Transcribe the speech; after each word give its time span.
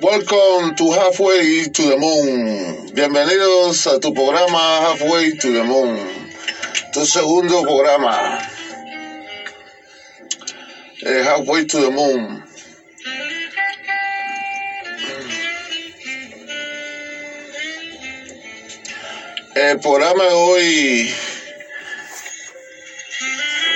Welcome 0.00 0.74
to 0.74 0.92
Halfway 0.92 1.68
to 1.68 1.82
the 1.82 1.96
Moon. 1.96 2.90
Bienvenidos 2.94 3.86
a 3.86 4.00
tu 4.00 4.12
programa 4.12 4.58
Halfway 4.82 5.36
to 5.36 5.52
the 5.52 5.64
Moon. 5.64 5.96
Tu 6.92 7.06
segundo 7.06 7.62
programa. 7.62 8.40
Eh, 11.00 11.22
Halfway 11.22 11.66
to 11.66 11.80
the 11.80 11.90
Moon. 11.90 12.42
El 19.54 19.78
programa 19.78 20.24
de 20.24 20.34
hoy 20.34 21.14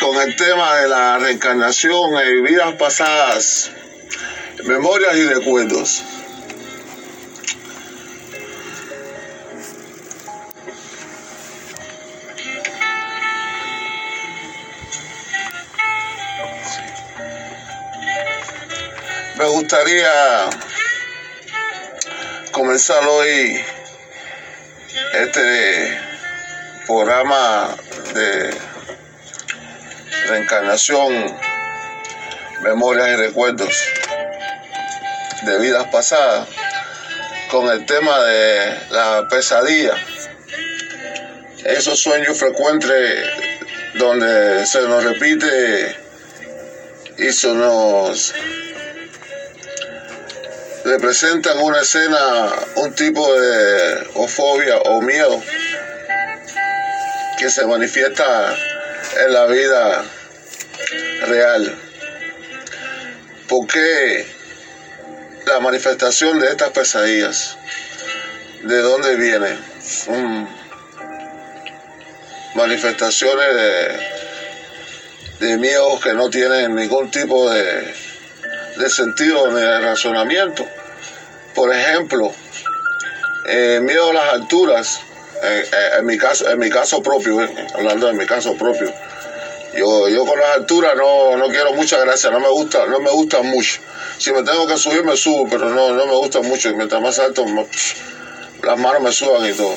con 0.00 0.16
el 0.20 0.36
tema 0.36 0.76
de 0.80 0.88
la 0.88 1.18
reencarnación 1.18 2.16
en 2.18 2.42
vidas 2.42 2.74
pasadas, 2.74 3.70
memorias 4.64 5.16
y 5.16 5.24
recuerdos. 5.24 6.02
Me 19.36 19.44
gustaría 19.46 20.10
comenzar 22.50 23.06
hoy 23.06 23.60
este 25.14 25.98
programa 26.86 27.76
de 28.14 28.50
reencarnación, 30.28 31.36
memorias 32.62 33.08
y 33.10 33.16
recuerdos 33.16 33.97
de 35.42 35.58
vidas 35.58 35.86
pasadas 35.92 36.48
con 37.50 37.68
el 37.70 37.86
tema 37.86 38.22
de 38.24 38.78
la 38.90 39.26
pesadilla, 39.30 39.94
esos 41.64 42.00
sueños 42.00 42.38
frecuentes 42.38 43.26
donde 43.94 44.66
se 44.66 44.82
nos 44.82 45.04
repite 45.04 45.96
y 47.16 47.32
se 47.32 47.52
nos 47.54 48.34
representan 50.84 51.58
una 51.58 51.80
escena, 51.80 52.52
un 52.76 52.94
tipo 52.94 53.32
de 53.40 54.08
fobia 54.28 54.78
o 54.78 55.00
miedo 55.00 55.42
que 57.38 57.50
se 57.50 57.66
manifiesta 57.66 58.54
en 59.24 59.32
la 59.32 59.46
vida 59.46 60.04
real. 61.26 61.74
¿Por 63.48 63.66
qué 63.66 64.37
la 65.48 65.60
manifestación 65.60 66.38
de 66.38 66.48
estas 66.48 66.70
pesadillas? 66.70 67.56
¿De 68.62 68.78
dónde 68.78 69.16
vienen? 69.16 69.58
Son 69.82 70.48
manifestaciones 72.54 73.54
de, 73.54 75.46
de 75.46 75.58
miedos 75.58 76.00
que 76.00 76.12
no 76.14 76.28
tienen 76.28 76.74
ningún 76.74 77.10
tipo 77.10 77.50
de, 77.50 77.94
de 78.76 78.90
sentido 78.90 79.50
ni 79.50 79.60
de 79.60 79.80
razonamiento. 79.80 80.66
Por 81.54 81.74
ejemplo, 81.74 82.32
eh, 83.46 83.80
miedo 83.82 84.10
a 84.10 84.12
las 84.12 84.34
alturas, 84.34 85.00
eh, 85.42 85.64
eh, 85.72 85.88
en, 85.98 86.06
mi 86.06 86.18
caso, 86.18 86.50
en 86.50 86.58
mi 86.58 86.68
caso 86.68 87.02
propio, 87.02 87.40
hablando 87.74 88.06
de 88.08 88.12
mi 88.12 88.26
caso 88.26 88.54
propio, 88.56 88.92
yo, 89.78 90.08
yo 90.08 90.24
con 90.24 90.38
las 90.38 90.56
alturas 90.56 90.94
no, 90.96 91.36
no 91.36 91.48
quiero 91.48 91.72
mucha 91.74 91.98
gracia, 91.98 92.30
no 92.30 92.40
me 92.40 92.48
gusta, 92.48 92.86
no 92.86 93.00
me 93.00 93.10
gusta 93.10 93.42
mucho. 93.42 93.80
Si 94.18 94.32
me 94.32 94.42
tengo 94.42 94.66
que 94.66 94.76
subir 94.76 95.04
me 95.04 95.16
subo, 95.16 95.48
pero 95.48 95.70
no, 95.70 95.92
no 95.92 96.06
me 96.06 96.14
gusta 96.14 96.40
mucho. 96.40 96.74
Mientras 96.74 97.00
más 97.00 97.18
alto, 97.18 97.44
las 98.62 98.78
manos 98.78 99.02
me 99.02 99.12
suban 99.12 99.46
y 99.48 99.52
todo. 99.52 99.76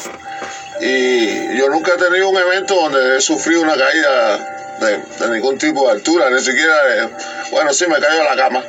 Y 0.82 1.58
yo 1.58 1.70
nunca 1.70 1.94
he 1.94 1.98
tenido 1.98 2.30
un 2.30 2.38
evento 2.38 2.74
donde 2.74 3.18
he 3.18 3.22
sufrido 3.22 3.62
una 3.62 3.76
caída 3.76 4.78
de, 4.80 5.30
ningún 5.30 5.58
tipo 5.58 5.86
de 5.86 5.92
altura, 5.92 6.30
ni 6.32 6.42
siquiera, 6.42 6.84
de, 6.86 7.10
bueno, 7.52 7.72
sí 7.72 7.86
me 7.88 8.00
caigo 8.00 8.24
a 8.24 8.36
la 8.36 8.42
cama, 8.42 8.64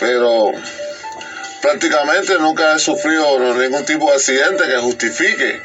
pero 0.00 0.50
prácticamente 1.62 2.36
nunca 2.40 2.74
he 2.74 2.78
sufrido 2.80 3.54
ningún 3.54 3.84
tipo 3.84 4.10
de 4.10 4.16
accidente 4.16 4.64
que 4.64 4.76
justifique 4.78 5.62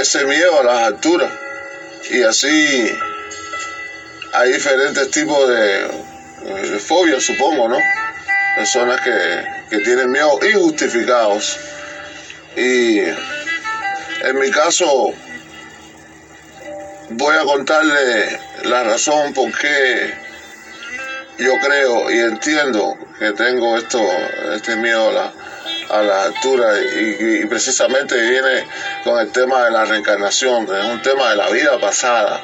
ese 0.00 0.24
miedo 0.24 0.60
a 0.60 0.64
las 0.64 0.78
alturas. 0.88 1.30
Y 2.10 2.22
así 2.22 2.90
hay 4.32 4.52
diferentes 4.52 5.10
tipos 5.10 5.48
de, 5.48 5.88
fobias, 6.78 7.24
supongo, 7.24 7.68
¿no? 7.68 7.78
Personas 8.56 9.00
que, 9.00 9.44
que 9.70 9.78
tienen 9.78 10.10
miedo 10.10 10.38
injustificados. 10.42 11.58
Y 12.56 13.00
en 13.00 14.38
mi 14.38 14.50
caso 14.50 15.12
voy 17.10 17.36
a 17.36 17.44
contarle 17.44 18.40
la 18.64 18.84
razón 18.84 19.32
por 19.32 19.56
qué 19.56 20.14
yo 21.38 21.52
creo 21.62 22.10
y 22.10 22.18
entiendo 22.18 22.96
que 23.18 23.32
tengo 23.32 23.76
esto, 23.76 24.00
este 24.54 24.76
miedo 24.76 25.10
a 25.10 25.12
la, 25.12 25.32
a 25.90 26.02
la 26.02 26.22
altura 26.24 26.78
y, 26.78 27.44
precisamente 27.46 28.16
viene 28.16 28.66
con 29.04 29.18
el 29.18 29.30
tema 29.32 29.64
de 29.64 29.70
la 29.70 29.84
reencarnación, 29.84 30.64
es 30.64 30.84
un 30.86 31.02
tema 31.02 31.30
de 31.30 31.36
la 31.36 31.48
vida 31.50 31.78
pasada. 31.78 32.40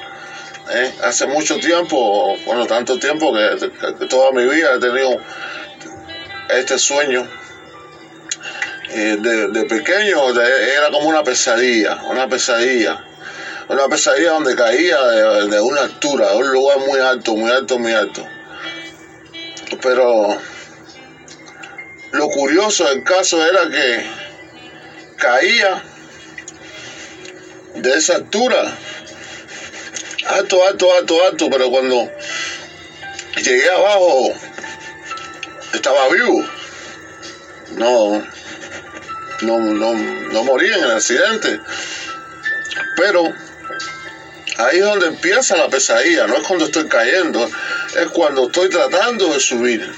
¿Eh? 0.72 0.94
Hace 1.02 1.26
mucho 1.26 1.58
tiempo, 1.58 2.36
bueno, 2.44 2.66
tanto 2.66 2.98
tiempo 2.98 3.32
que, 3.32 4.06
toda 4.06 4.32
mi 4.32 4.44
vida 4.44 4.74
he 4.76 4.80
tenido 4.80 5.20
este 6.50 6.78
sueño. 6.78 7.26
Eh, 8.90 9.16
de, 9.20 9.64
pequeño 9.64 10.30
era 10.30 10.90
como 10.90 11.08
una 11.08 11.22
pesadilla, 11.22 12.02
una 12.10 12.28
pesadilla. 12.28 13.04
Una 13.68 13.88
pesadilla 13.88 14.32
donde 14.32 14.54
caía 14.54 15.00
de, 15.02 15.48
de 15.48 15.60
una 15.60 15.82
altura, 15.82 16.32
de 16.32 16.36
un 16.36 16.52
lugar 16.52 16.78
muy 16.80 17.00
alto, 17.00 17.34
muy 17.36 17.50
alto, 17.50 17.78
muy 17.78 17.92
alto 17.92 18.26
pero 19.82 20.36
lo 22.12 22.28
curioso 22.28 22.88
del 22.88 23.02
caso 23.04 23.44
era 23.44 23.68
que 23.68 24.06
caía 25.16 25.82
de 27.74 27.94
esa 27.94 28.16
altura, 28.16 28.76
alto, 30.32 30.66
alto, 30.66 30.94
alto, 30.94 31.24
alto, 31.24 31.50
pero 31.50 31.70
cuando 31.70 32.10
llegué 33.36 33.70
abajo 33.70 34.32
estaba 35.72 36.08
vivo. 36.08 36.44
No, 37.72 38.22
no, 39.42 39.58
no, 39.58 39.94
no 39.94 40.44
morí 40.44 40.66
en 40.68 40.84
el 40.84 40.90
accidente. 40.92 41.60
Pero 42.96 43.24
ahí 44.58 44.78
es 44.78 44.84
donde 44.84 45.06
empieza 45.08 45.56
la 45.56 45.68
pesadilla, 45.68 46.26
no 46.26 46.36
es 46.36 46.46
cuando 46.46 46.66
estoy 46.66 46.86
cayendo, 46.88 47.50
es 47.96 48.06
cuando 48.08 48.46
estoy 48.46 48.68
tratando 48.68 49.32
de 49.32 49.40
subir. 49.40 49.92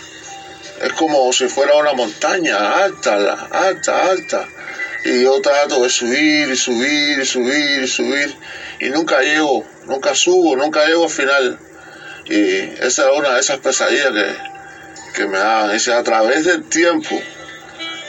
Es 0.81 0.93
como 0.95 1.33
si 1.33 1.49
fuera 1.49 1.77
una 1.77 1.93
montaña 1.93 2.85
alta, 2.85 3.49
alta, 3.51 4.11
alta. 4.11 4.49
Y 5.05 5.23
yo 5.23 5.41
trato 5.41 5.83
de 5.83 5.91
subir 5.91 6.49
y 6.49 6.57
subir 6.57 7.19
y 7.21 7.27
subir 7.27 7.83
y 7.83 7.89
subir. 7.89 8.35
Y 8.81 8.89
nunca 8.91 9.21
llego, 9.21 9.65
nunca 9.87 10.15
subo, 10.15 10.57
nunca 10.57 10.87
llego 10.87 11.05
al 11.05 11.11
final. 11.11 11.59
Y 12.27 12.41
esa 12.83 13.11
es 13.11 13.19
una 13.19 13.35
de 13.35 13.41
esas 13.41 13.59
pesadillas 13.59 14.13
que, 14.13 14.37
que 15.15 15.27
me 15.27 15.39
dan. 15.39 15.73
Dice, 15.73 15.93
a 15.93 16.03
través 16.03 16.45
del 16.45 16.65
tiempo, 16.65 17.21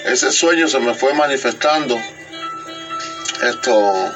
ese 0.06 0.32
sueño 0.32 0.68
se 0.68 0.80
me 0.80 0.94
fue 0.94 1.14
manifestando. 1.14 2.00
Esto 3.42 4.14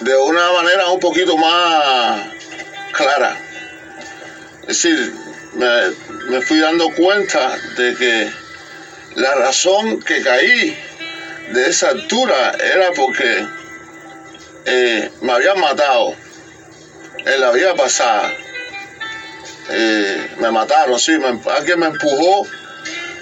de 0.00 0.16
una 0.16 0.52
manera 0.52 0.86
un 0.88 1.00
poquito 1.00 1.36
más 1.36 2.20
clara. 2.92 3.38
Es 4.62 4.82
decir, 4.82 5.12
me, 5.54 5.68
me, 6.30 6.40
fui 6.42 6.58
dando 6.58 6.90
cuenta 6.94 7.56
de 7.76 7.94
que 7.94 8.30
la 9.16 9.34
razón 9.34 10.00
que 10.02 10.22
caí 10.22 10.76
de 11.52 11.68
esa 11.68 11.90
altura 11.90 12.52
era 12.58 12.92
porque 12.92 13.46
eh, 14.66 15.10
me 15.22 15.32
habían 15.32 15.58
matado 15.60 16.14
en 17.24 17.40
la 17.40 17.50
vida 17.52 17.74
pasada. 17.74 18.32
Eh, 19.70 20.30
me 20.38 20.50
mataron, 20.50 20.98
sí, 20.98 21.12
me, 21.18 21.40
alguien 21.50 21.78
me 21.78 21.86
empujó 21.86 22.46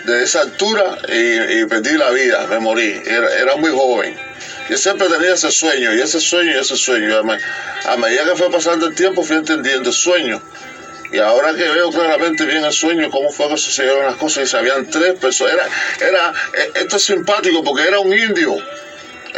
de 0.06 0.22
esa 0.22 0.40
altura 0.40 0.98
y, 1.08 1.64
perdí 1.66 1.96
la 1.96 2.10
vida, 2.10 2.46
me 2.48 2.58
morí. 2.58 3.02
Era, 3.06 3.34
era 3.34 3.56
muy 3.56 3.70
joven. 3.70 4.16
Yo 4.68 4.76
siempre 4.76 5.08
tenía 5.08 5.34
ese 5.34 5.50
sueño, 5.50 5.94
y 5.94 6.00
ese 6.00 6.20
sueño, 6.20 6.52
y 6.52 6.58
ese 6.58 6.76
sueño. 6.76 7.22
A 7.86 7.96
medida 7.96 8.24
que 8.24 8.36
fue 8.36 8.50
pasando 8.50 8.86
el 8.86 8.94
tiempo, 8.94 9.22
fui 9.22 9.36
entendiendo 9.36 9.88
el 9.88 9.94
sueño. 9.94 10.42
Y 11.10 11.18
ahora 11.18 11.54
que 11.54 11.66
veo 11.68 11.90
claramente 11.90 12.44
bien 12.44 12.64
el 12.64 12.72
sueño, 12.72 13.10
cómo 13.10 13.30
fue 13.30 13.48
que 13.48 13.56
sucedieron 13.56 14.04
las 14.04 14.16
cosas, 14.16 14.44
y 14.44 14.46
se 14.46 14.58
habían 14.58 14.90
tres 14.90 15.14
personas. 15.14 15.54
Era, 15.54 15.68
era, 16.08 16.34
esto 16.74 16.96
es 16.96 17.02
simpático 17.02 17.64
porque 17.64 17.88
era 17.88 17.98
un 17.98 18.12
indio. 18.12 18.56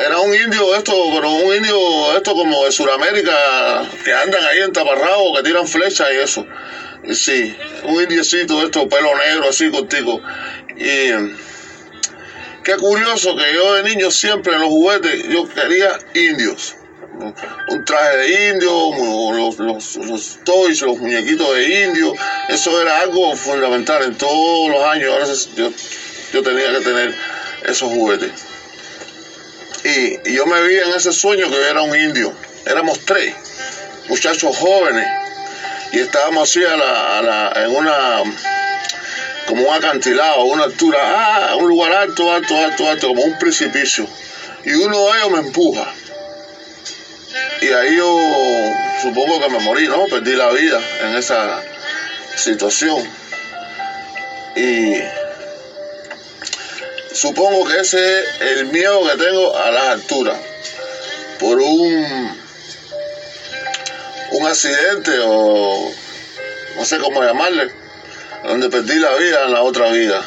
Era 0.01 0.19
un 0.19 0.35
indio 0.35 0.75
esto, 0.77 0.95
pero 1.15 1.31
un 1.31 1.55
indio 1.55 2.17
esto 2.17 2.35
como 2.35 2.65
de 2.65 2.73
Sudamérica, 2.73 3.87
que 4.03 4.15
andan 4.15 4.43
ahí 4.45 4.61
en 4.63 4.73
taparrabo, 4.73 5.35
que 5.37 5.43
tiran 5.43 5.69
flechas 5.69 6.09
y 6.11 6.17
eso. 6.17 6.47
Y 7.05 7.15
sí, 7.15 7.55
un 7.85 8.03
indiecito 8.03 8.63
esto, 8.65 8.89
pelo 8.89 9.15
negro 9.19 9.51
así 9.51 9.71
contigo. 9.71 10.23
Y 10.75 11.35
qué 12.65 12.77
curioso 12.79 13.37
que 13.37 13.53
yo 13.53 13.75
de 13.75 13.83
niño 13.83 14.11
siempre 14.11 14.55
en 14.55 14.61
los 14.63 14.71
juguetes 14.71 15.29
yo 15.29 15.47
quería 15.47 15.99
indios. 16.15 16.77
Un 17.69 17.85
traje 17.85 18.17
de 18.17 18.51
indio, 18.53 18.71
los, 19.35 19.59
los, 19.59 19.97
los 19.97 20.39
toys, 20.45 20.81
los 20.81 20.97
muñequitos 20.97 21.55
de 21.55 21.85
indio. 21.85 22.15
Eso 22.49 22.81
era 22.81 23.01
algo 23.01 23.37
fundamental 23.37 24.03
en 24.05 24.17
todos 24.17 24.71
los 24.71 24.83
años. 24.83 25.13
Ahora 25.13 25.27
yo, 25.57 25.71
yo 26.33 26.43
tenía 26.43 26.73
que 26.73 26.81
tener 26.85 27.15
esos 27.67 27.91
juguetes. 27.91 28.50
Y, 29.85 30.33
yo 30.33 30.47
me 30.47 30.63
vi 30.63 30.77
en 30.79 30.91
ese 30.91 31.13
sueño 31.13 31.49
que 31.49 31.55
yo 31.55 31.67
era 31.67 31.83
un 31.83 31.97
indio. 31.99 32.33
Éramos 32.67 33.01
tres 33.05 33.35
muchachos 34.09 34.57
jóvenes 34.57 35.07
y 35.93 36.01
estábamos 36.01 36.49
así 36.49 36.65
a 36.65 36.77
la, 36.77 37.53
en 37.57 37.75
una 37.75 38.23
como 39.47 39.69
un 39.69 39.75
acantilado, 39.75 40.45
una 40.45 40.65
altura, 40.65 40.99
ah, 41.03 41.57
un 41.57 41.69
lugar 41.69 41.93
alto, 41.93 42.33
alto, 42.33 42.57
alto, 42.57 42.89
alto, 42.89 43.09
como 43.09 43.23
un 43.23 43.39
precipicio. 43.39 44.07
Y 44.65 44.73
uno 44.75 45.07
de 45.07 45.19
ellos 45.19 45.31
me 45.33 45.39
empuja. 45.39 45.93
Y 47.61 47.69
ahí 47.69 47.97
yo 47.97 48.21
supongo 49.03 49.41
que 49.41 49.49
me 49.49 49.59
morí, 49.61 49.89
¿no? 49.89 50.05
Perdí 50.07 50.35
la 50.35 50.51
vida 50.51 50.81
en 51.03 51.17
esa 51.17 51.63
situación. 52.37 53.03
Y 54.55 54.95
supongo 57.13 57.67
que 57.67 57.81
ese 57.81 58.21
es 58.21 58.59
el 58.59 58.67
miedo 58.67 59.03
que 59.09 59.17
tengo 59.17 59.57
a 59.57 59.71
las 59.71 59.89
alturas. 59.89 60.39
Por 61.39 61.61
un, 61.61 62.39
un 64.33 64.47
accidente 64.47 65.13
o 65.25 65.93
no 66.77 66.85
sé 66.85 66.99
cómo 66.99 67.23
llamarle, 67.23 67.73
donde 68.45 68.69
perdí 68.69 68.99
la 68.99 69.15
vida 69.15 69.45
en 69.45 69.53
la 69.53 69.63
otra 69.63 69.91
vida. 69.91 70.23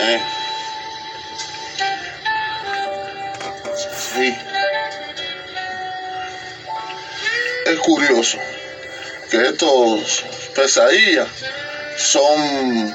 ¿Eh? 0.00 0.22
Sí. 4.14 4.36
Es 7.66 7.78
curioso 7.78 8.38
que 9.30 9.48
estos 9.48 10.24
pesadillas 10.54 11.28
son 11.96 12.94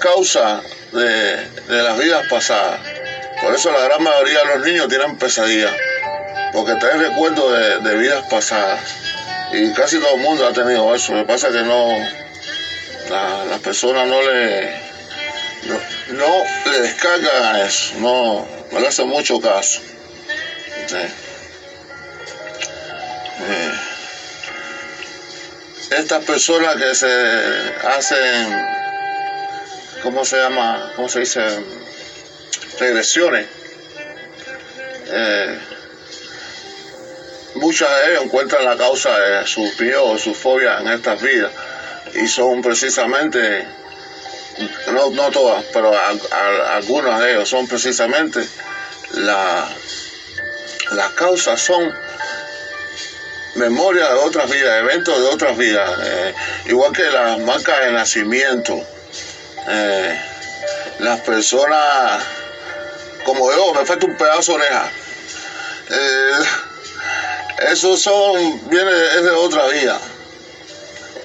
causa 0.00 0.62
de, 0.92 1.46
las 1.68 1.98
vidas 1.98 2.26
pasadas. 2.28 2.80
Por 3.42 3.54
eso 3.54 3.72
la 3.72 3.80
gran 3.80 4.02
mayoría 4.02 4.40
de 4.40 4.56
los 4.56 4.66
niños 4.66 4.88
tienen 4.88 5.16
pesadillas, 5.16 5.72
porque 6.52 6.74
traen 6.74 7.00
recuerdos 7.00 7.82
de, 7.82 7.96
vidas 7.96 8.24
pasadas. 8.30 8.80
Y 9.52 9.72
casi 9.72 9.98
todo 9.98 10.14
el 10.14 10.20
mundo 10.20 10.46
ha 10.46 10.52
tenido 10.52 10.94
eso. 10.94 11.12
Lo 11.12 11.20
que 11.20 11.32
pasa 11.32 11.48
es 11.48 11.54
que 11.54 11.62
no, 11.62 11.88
la, 13.08 13.44
las 13.46 13.58
personas 13.60 14.06
no 14.06 14.22
le, 14.22 14.70
no, 16.12 16.70
le 16.70 16.80
descargan 16.80 17.54
a 17.54 17.64
eso, 17.64 17.94
no, 17.98 18.46
le 18.78 18.86
hacen 18.86 19.08
mucho 19.08 19.40
caso. 19.40 19.80
Eh, 23.42 23.72
estas 25.90 26.24
personas 26.24 26.76
que 26.76 26.94
se 26.94 27.08
hacen 27.84 28.79
¿cómo 30.02 30.24
se 30.24 30.36
llama? 30.36 30.92
¿Cómo 30.96 31.08
se 31.08 31.20
dice? 31.20 31.40
Regresiones. 32.78 33.46
Eh, 35.12 35.58
muchas 37.56 37.88
de 37.90 38.10
ellas 38.10 38.24
encuentran 38.24 38.64
la 38.64 38.76
causa 38.76 39.18
de 39.18 39.46
su 39.46 39.62
miedo 39.78 40.04
o 40.04 40.18
su 40.18 40.34
fobia 40.34 40.78
en 40.80 40.88
estas 40.88 41.20
vidas 41.20 41.50
y 42.14 42.26
son 42.28 42.62
precisamente, 42.62 43.66
no, 44.92 45.10
no 45.10 45.30
todas, 45.30 45.64
pero 45.72 45.92
algunas 46.74 47.20
de 47.20 47.32
ellos 47.32 47.48
son 47.48 47.66
precisamente 47.66 48.40
la, 49.14 49.68
las 50.92 51.10
causas 51.10 51.60
son 51.60 51.92
memoria 53.56 54.08
de 54.08 54.14
otras 54.14 54.48
vidas, 54.48 54.80
eventos 54.80 55.18
de 55.18 55.26
otras 55.26 55.56
vidas, 55.56 55.90
eh, 56.04 56.34
igual 56.66 56.92
que 56.92 57.02
las 57.10 57.38
marcas 57.40 57.80
de 57.80 57.92
nacimiento 57.92 58.86
eh, 59.68 60.20
las 61.00 61.20
personas, 61.20 62.22
como 63.24 63.50
yo, 63.52 63.74
me 63.74 63.84
falta 63.84 64.06
un 64.06 64.16
pedazo 64.16 64.52
de 64.52 64.58
oreja. 64.58 64.90
Eh, 65.90 66.44
esos 67.70 68.00
son, 68.00 68.68
viene, 68.70 68.90
es 69.16 69.22
de 69.22 69.30
otra 69.30 69.66
vida. 69.68 69.98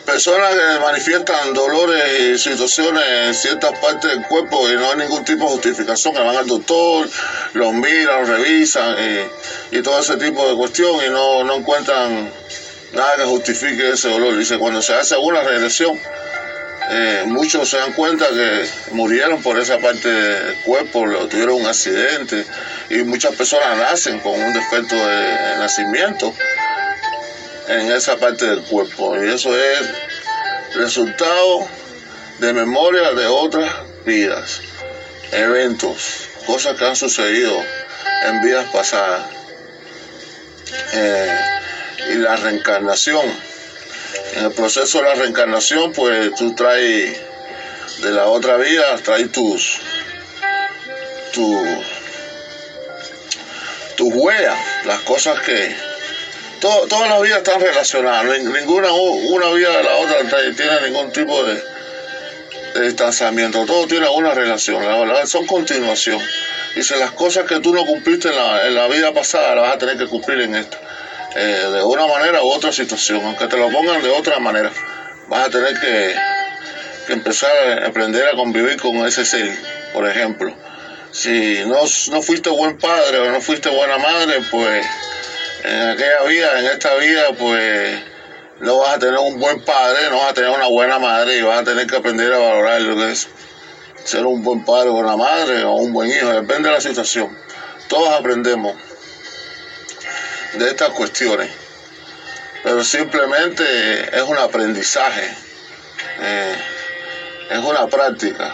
Personas 0.06 0.54
que 0.54 0.80
manifiestan 0.82 1.54
dolores 1.54 2.20
y 2.20 2.38
situaciones 2.38 3.04
en 3.08 3.34
ciertas 3.34 3.78
partes 3.80 4.12
del 4.12 4.22
cuerpo 4.28 4.70
y 4.70 4.76
no 4.76 4.92
hay 4.92 4.98
ningún 4.98 5.26
tipo 5.26 5.46
de 5.46 5.52
justificación, 5.52 6.14
que 6.14 6.22
van 6.22 6.36
al 6.36 6.46
doctor, 6.46 7.10
los 7.54 7.74
miran, 7.74 8.22
los 8.22 8.30
revisan 8.30 8.96
y, 9.72 9.81
todo 9.81 10.00
ese 10.00 10.18
tipo 10.18 10.48
de 10.48 10.56
cuestión 10.56 10.96
y 11.06 11.10
no, 11.10 11.44
no 11.44 11.56
encuentran 11.56 12.31
nada 12.94 13.16
que 13.16 13.24
justifique 13.24 13.94
ese 13.94 14.10
dolor. 14.10 14.38
Dice, 14.38 14.60
cuando 14.60 14.81
se 14.81 14.94
hace 14.94 15.18
una 15.18 15.42
regresión, 15.42 16.00
eh, 16.90 17.24
muchos 17.26 17.70
se 17.70 17.78
dan 17.78 17.94
cuenta 17.94 18.28
que 18.30 18.70
murieron 18.92 19.42
por 19.42 19.60
esa 19.60 19.80
parte 19.80 20.08
del 20.08 20.56
cuerpo, 20.58 21.06
tuvieron 21.28 21.62
un 21.62 21.66
accidente 21.66 22.46
y 22.90 22.98
muchas 23.04 23.36
personas 23.36 23.78
nacen 23.78 24.20
con 24.20 24.34
un 24.40 24.54
defecto 24.54 24.96
de 24.96 25.58
nacimiento 25.58 26.34
en 27.68 27.92
esa 27.92 28.18
parte 28.18 28.46
del 28.46 28.62
cuerpo. 28.62 29.16
Y 29.24 29.30
eso 29.30 29.58
es 29.58 29.90
resultado 30.76 31.68
de 32.40 32.54
memoria 32.54 33.14
de 33.14 33.26
otras 33.26 33.72
vidas, 34.06 34.62
eventos, 35.31 36.30
cosas 36.46 36.78
que 36.78 36.86
han 36.86 36.96
sucedido 36.96 37.64
en 38.28 38.42
vidas 38.42 38.66
pasadas. 38.72 39.26
Eh, 40.94 41.40
y 42.12 42.16
la 42.16 42.36
reencarnación 42.36 43.26
en 44.33 44.45
el 44.45 44.51
proceso 44.51 45.00
de 45.00 45.04
la 45.06 45.16
reencarnación, 45.16 45.92
pues 45.94 46.33
tú 46.36 46.54
traes 46.56 47.18
de 48.01 48.12
la 48.12 48.25
otra 48.25 48.57
vida, 48.57 48.83
traes 49.04 49.31
tus, 49.31 49.80
tus, 51.33 51.68
tus 53.95 54.13
huellas, 54.13 54.57
las 54.86 55.00
cosas 55.01 55.39
que... 55.42 55.75
todas 56.60 57.10
las 57.10 57.22
vidas 57.22 57.38
están 57.38 57.62
relacionadas, 57.62 58.39
ninguna 58.39 58.92
una 58.92 59.51
vida 59.51 59.77
de 59.77 59.83
la 59.83 59.95
otra 59.98 60.18
tiene 60.56 60.81
ningún 60.89 61.12
tipo 61.12 61.44
de, 61.44 61.62
distanciamiento, 62.81 63.66
todo 63.66 63.88
tiene 63.88 64.10
una 64.10 64.33
relación, 64.33 64.85
la 64.85 64.97
verdad 64.97 65.26
son 65.26 65.45
continuación. 65.45 66.19
Dice, 66.76 66.97
las 66.97 67.11
cosas 67.11 67.45
que 67.45 67.61
tú 67.61 67.73
no 67.73 67.85
cumpliste 67.85 68.28
en 68.28 68.35
la, 68.35 68.68
en 68.68 68.76
la 68.76 68.88
vida 68.88 69.14
pasada 69.14 69.56
las 69.56 69.64
vas 69.64 69.76
a 69.76 69.78
tener 69.78 69.97
que 69.97 70.07
cumplir 70.07 70.42
en 70.42 70.56
esta. 70.56 70.78
Eh, 71.37 71.69
de 71.69 71.83
una 71.83 72.07
manera 72.07 72.42
u 72.42 72.49
otra 72.49 72.71
situación, 72.71 73.25
aunque 73.25 73.47
te 73.47 73.57
lo 73.57 73.69
pongan 73.69 74.01
de 74.01 74.09
otra 74.09 74.39
manera, 74.39 74.71
vas 75.27 75.47
a 75.47 75.49
tener 75.49 75.77
que, 75.77 76.15
empezar 77.09 77.51
a 77.83 77.87
aprender 77.87 78.25
a 78.25 78.35
convivir 78.35 78.77
con 78.77 79.06
ese 79.06 79.25
ser, 79.25 79.51
por 79.92 80.07
ejemplo. 80.07 80.56
Si 81.11 81.61
no, 81.65 81.83
no 82.11 82.21
fuiste 82.21 82.49
buen 82.49 82.77
padre 82.77 83.19
o 83.19 83.31
no 83.31 83.42
fuiste 83.42 83.69
buena 83.69 83.97
madre, 83.97 84.39
pues 84.49 84.85
en 85.65 85.89
aquella 85.89 86.23
vida, 86.23 86.59
en 86.59 86.65
esta 86.68 86.95
vida, 86.95 87.33
pues 87.37 87.99
no 88.61 88.77
vas 88.77 88.95
a 88.95 88.99
tener 88.99 89.18
un 89.18 89.37
buen 89.37 89.59
padre, 89.59 90.09
no 90.09 90.19
vas 90.19 90.30
a 90.30 90.33
tener 90.33 90.51
una 90.51 90.68
buena 90.68 90.99
madre 90.99 91.37
y 91.37 91.42
vas 91.42 91.59
a 91.59 91.63
tener 91.65 91.85
que 91.85 91.97
aprender 91.97 92.31
a 92.31 92.37
valorar 92.37 92.81
lo 92.81 92.95
que 92.95 93.11
es 93.11 93.27
ser 94.06 94.25
un 94.25 94.42
buen 94.42 94.63
padre 94.63 94.89
o 94.89 94.94
una 94.94 95.18
madre 95.18 95.65
o 95.65 95.73
un 95.73 95.92
buen 95.92 96.09
hijo, 96.09 96.30
depende 96.30 96.69
de 96.69 96.75
la 96.75 96.81
situación. 96.81 97.37
Todos 97.89 98.09
aprendemos 98.09 98.75
de 100.57 100.69
estas 100.69 100.90
cuestiones, 100.90 101.50
pero 102.64 102.83
simplemente 102.83 104.16
es 104.16 104.24
un 104.24 104.38
aprendizaje, 104.38 105.30
eh, 106.19 106.56
es 107.50 107.59
una 107.59 107.88
práctica. 107.88 108.54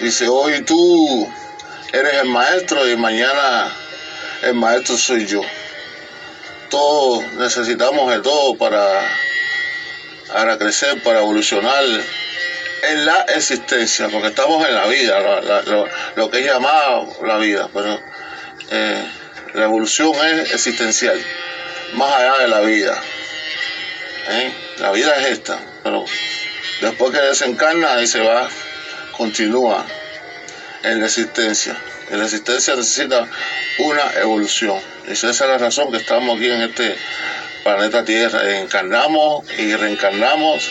Dice, 0.00 0.28
hoy 0.28 0.60
tú 0.60 1.28
eres 1.92 2.14
el 2.14 2.28
maestro 2.28 2.88
y 2.88 2.96
mañana 2.96 3.72
el 4.42 4.54
maestro 4.54 4.96
soy 4.96 5.26
yo. 5.26 5.40
Todos 6.70 7.24
necesitamos 7.32 8.12
de 8.12 8.20
todo 8.20 8.54
para, 8.56 9.00
para 10.32 10.58
crecer, 10.58 11.02
para 11.02 11.20
evolucionar 11.20 11.82
en 12.82 13.04
la 13.04 13.22
existencia, 13.34 14.08
porque 14.08 14.28
estamos 14.28 14.66
en 14.68 14.74
la 14.74 14.86
vida, 14.86 15.20
lo, 16.14 16.30
que 16.30 16.38
es 16.40 16.46
llamado 16.46 17.16
la 17.24 17.38
vida, 17.38 17.68
pero 17.72 17.98
eh, 18.70 19.04
la 19.58 19.64
evolución 19.64 20.14
es 20.14 20.52
existencial, 20.52 21.20
más 21.94 22.12
allá 22.12 22.38
de 22.38 22.48
la 22.48 22.60
vida. 22.60 23.02
¿eh? 24.28 24.52
La 24.78 24.92
vida 24.92 25.16
es 25.16 25.32
esta, 25.32 25.58
pero 25.82 26.04
después 26.80 27.10
que 27.10 27.20
desencarna 27.20 28.00
y 28.00 28.06
se 28.06 28.20
va, 28.20 28.48
continúa 29.16 29.84
en 30.84 31.00
la 31.00 31.06
existencia. 31.06 31.76
En 32.08 32.20
la 32.20 32.26
existencia 32.26 32.76
necesita 32.76 33.26
una 33.78 34.12
evolución. 34.20 34.80
Y 35.08 35.12
esa 35.12 35.30
es 35.30 35.40
la 35.40 35.58
razón 35.58 35.90
que 35.90 35.98
estamos 35.98 36.36
aquí 36.36 36.48
en 36.48 36.62
este 36.62 36.96
planeta 37.64 38.04
Tierra. 38.04 38.60
Encarnamos 38.60 39.44
y 39.58 39.74
reencarnamos 39.74 40.70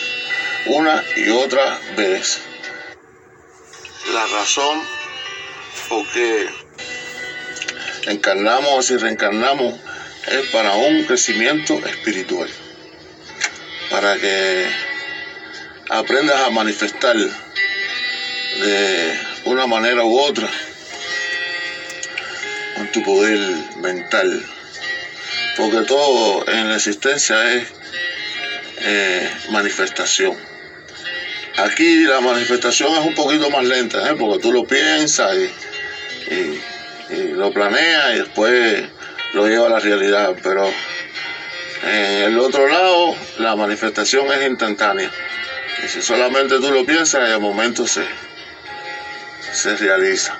una 0.64 1.04
y 1.14 1.28
otra 1.28 1.78
vez. 1.94 2.40
la 4.14 4.26
razón 4.26 4.80
porque 5.90 6.48
encarnamos 8.08 8.90
y 8.90 8.96
reencarnamos 8.96 9.74
es 10.30 10.48
para 10.50 10.74
un 10.74 11.04
crecimiento 11.04 11.78
espiritual, 11.86 12.48
para 13.90 14.16
que 14.16 14.66
aprendas 15.90 16.40
a 16.40 16.50
manifestar 16.50 17.16
de 17.16 19.18
una 19.44 19.66
manera 19.66 20.04
u 20.04 20.18
otra 20.18 20.48
con 22.76 22.92
tu 22.92 23.02
poder 23.02 23.38
mental, 23.80 24.44
porque 25.56 25.78
todo 25.86 26.46
en 26.48 26.68
la 26.68 26.76
existencia 26.76 27.54
es 27.54 27.68
eh, 28.80 29.30
manifestación. 29.50 30.36
Aquí 31.56 32.04
la 32.04 32.20
manifestación 32.20 32.92
es 32.92 33.04
un 33.04 33.14
poquito 33.14 33.50
más 33.50 33.64
lenta, 33.64 34.08
¿eh? 34.08 34.14
porque 34.16 34.40
tú 34.40 34.52
lo 34.52 34.64
piensas 34.64 35.34
y, 36.30 36.60
lo 37.10 37.52
planeas 37.52 38.14
y 38.14 38.18
después 38.18 38.84
lo 39.32 39.46
lleva 39.46 39.66
a 39.66 39.70
la 39.70 39.80
realidad, 39.80 40.34
pero 40.42 40.70
en 41.84 42.22
el 42.24 42.38
otro 42.38 42.68
lado 42.68 43.16
la 43.38 43.56
manifestación 43.56 44.30
es 44.32 44.46
instantánea. 44.46 45.10
Y 45.84 45.88
si 45.88 46.02
solamente 46.02 46.56
tú 46.56 46.72
lo 46.72 46.84
piensas, 46.84 47.26
en 47.26 47.32
el 47.34 47.40
momento 47.40 47.86
se, 47.86 48.04
se 49.52 49.76
realiza. 49.76 50.36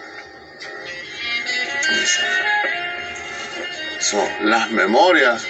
Son 4.00 4.26
las 4.42 4.70
memorias 4.70 5.44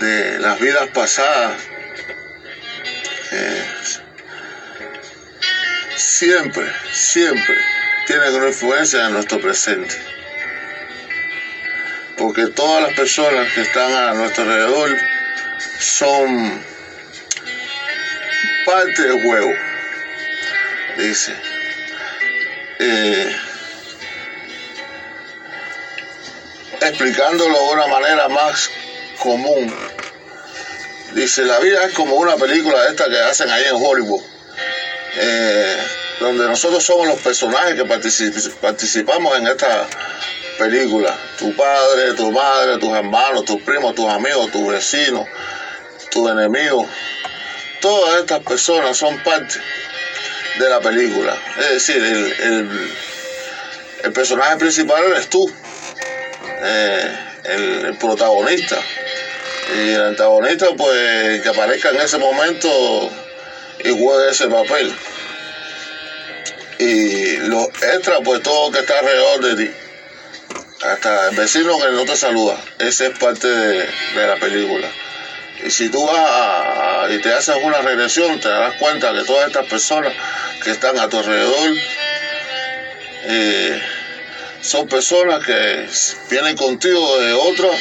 de 0.00 0.38
las 0.38 0.58
vidas 0.60 0.88
pasadas. 0.92 1.60
Siempre, 5.94 6.72
siempre 6.92 7.56
tienen 8.06 8.34
una 8.34 8.48
influencia 8.48 9.06
en 9.06 9.12
nuestro 9.12 9.40
presente. 9.40 10.15
Porque 12.16 12.46
todas 12.48 12.82
las 12.82 12.94
personas 12.94 13.52
que 13.52 13.62
están 13.62 13.92
a 13.92 14.14
nuestro 14.14 14.44
alrededor 14.44 14.96
son 15.78 16.64
parte 18.64 19.02
del 19.02 19.26
huevo. 19.26 19.52
Dice. 20.96 21.34
Eh, 22.78 23.36
explicándolo 26.80 27.58
de 27.58 27.74
una 27.74 27.86
manera 27.86 28.28
más 28.28 28.70
común. 29.18 29.74
Dice, 31.12 31.44
la 31.44 31.58
vida 31.60 31.84
es 31.84 31.94
como 31.94 32.16
una 32.16 32.36
película 32.36 32.82
de 32.82 32.90
esta 32.90 33.08
que 33.08 33.18
hacen 33.18 33.50
ahí 33.50 33.64
en 33.64 33.76
Hollywood. 33.76 34.22
Eh, 35.18 35.76
donde 36.20 36.46
nosotros 36.46 36.82
somos 36.82 37.06
los 37.06 37.20
personajes 37.20 37.74
que 37.74 37.84
participamos 37.84 39.36
en 39.38 39.46
esta 39.48 39.86
película. 40.58 41.14
Tu 41.38 41.54
padre, 41.54 42.14
tu 42.14 42.32
madre, 42.32 42.78
tus 42.78 42.90
hermanos, 42.90 43.44
tus 43.44 43.60
primos, 43.62 43.94
tus 43.94 44.08
amigos, 44.08 44.50
tus 44.50 44.66
vecinos, 44.66 45.26
tus 46.10 46.30
enemigos. 46.30 46.86
Todas 47.80 48.20
estas 48.20 48.40
personas 48.40 48.96
son 48.96 49.22
parte 49.22 49.60
de 50.58 50.68
la 50.68 50.80
película. 50.80 51.36
Es 51.58 51.70
decir, 51.70 52.02
el, 52.02 52.90
el, 54.02 54.12
personaje 54.12 54.56
principal 54.56 55.04
eres 55.04 55.28
tú, 55.28 55.50
eh, 56.62 57.18
el, 57.44 57.96
protagonista. 57.98 58.78
Y 59.76 59.90
el 59.90 60.02
antagonista, 60.02 60.66
pues, 60.76 61.42
que 61.42 61.48
aparezca 61.48 61.90
en 61.90 62.00
ese 62.00 62.18
momento 62.18 62.68
y 63.84 63.90
juegue 63.90 64.30
ese 64.30 64.48
papel 64.48 64.94
y 66.78 67.36
los 67.38 67.68
extras, 67.68 68.20
pues 68.24 68.42
todo 68.42 68.70
que 68.70 68.80
está 68.80 68.98
alrededor 68.98 69.56
de 69.56 69.64
ti. 69.64 69.70
Hasta 70.82 71.30
el 71.30 71.36
vecino 71.36 71.78
que 71.78 71.90
no 71.92 72.04
te 72.04 72.16
saluda. 72.16 72.56
Esa 72.78 73.06
es 73.06 73.18
parte 73.18 73.48
de, 73.48 73.88
la 74.14 74.36
película. 74.36 74.88
Y 75.64 75.70
si 75.70 75.88
tú 75.88 76.06
vas 76.06 77.10
y 77.10 77.18
te 77.18 77.32
haces 77.32 77.56
una 77.62 77.80
regresión, 77.80 78.38
te 78.40 78.48
darás 78.48 78.74
cuenta 78.74 79.12
que 79.12 79.24
todas 79.24 79.46
estas 79.46 79.66
personas 79.66 80.12
que 80.62 80.70
están 80.70 80.98
a 80.98 81.08
tu 81.08 81.18
alrededor 81.18 81.70
eh, 83.24 83.82
son 84.60 84.86
personas 84.86 85.44
que 85.44 85.86
vienen 86.30 86.56
contigo 86.56 87.18
de 87.20 87.32
otras 87.32 87.80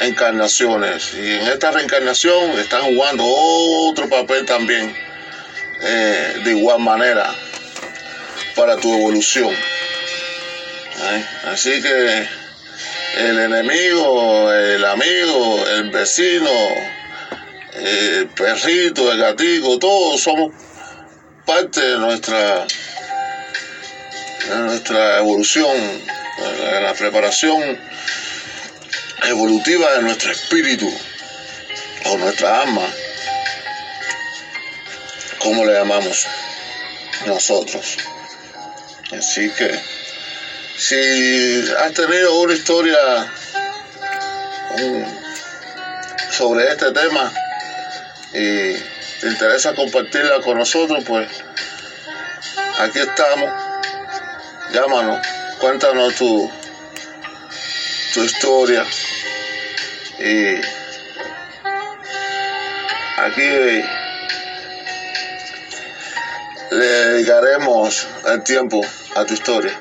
encarnaciones. 0.00 1.14
Y 1.14 1.34
en 1.34 1.46
esta 1.46 1.70
reencarnación 1.70 2.58
están 2.58 2.82
jugando 2.82 3.24
otro 3.24 4.08
papel 4.08 4.44
también, 4.44 4.94
eh, 5.82 6.40
de 6.44 6.50
igual 6.50 6.80
manera 6.80 7.32
para 8.58 8.76
tu 8.76 8.92
evolución. 8.92 9.54
Así 11.44 11.80
que 11.80 12.26
el 13.16 13.38
enemigo, 13.38 14.52
el 14.52 14.84
amigo, 14.84 15.64
el 15.68 15.90
vecino, 15.90 16.50
el 17.74 18.26
perrito, 18.28 19.12
el 19.12 19.18
gatito, 19.18 19.78
todos 19.78 20.20
somos 20.20 20.52
parte 21.46 21.80
de 21.80 21.98
nuestra, 21.98 22.66
de 24.48 24.56
nuestra 24.56 25.18
evolución, 25.18 25.76
de 26.60 26.80
la 26.80 26.94
preparación 26.94 27.78
evolutiva 29.22 29.92
de 29.92 30.02
nuestro 30.02 30.32
espíritu 30.32 30.92
o 32.06 32.18
nuestra 32.18 32.62
alma, 32.62 32.86
como 35.38 35.64
le 35.64 35.74
llamamos 35.74 36.26
nosotros. 37.24 37.98
Así 39.12 39.48
que 39.50 39.80
si 40.76 41.64
has 41.78 41.92
tenido 41.92 42.40
una 42.40 42.52
historia 42.52 43.32
sobre 46.30 46.68
este 46.70 46.92
tema 46.92 47.32
y 48.32 48.74
te 49.20 49.26
interesa 49.26 49.74
compartirla 49.74 50.40
con 50.42 50.58
nosotros, 50.58 51.02
pues 51.06 51.28
aquí 52.78 52.98
estamos. 52.98 53.50
Llámanos, 54.72 55.26
cuéntanos 55.58 56.14
tu, 56.14 56.50
tu 58.12 58.22
historia 58.22 58.84
y 60.18 60.60
aquí 63.16 63.97
le 66.70 66.86
dedicaremos 66.86 68.06
el 68.26 68.42
tiempo 68.42 68.80
a 69.14 69.24
tu 69.24 69.34
historia. 69.34 69.72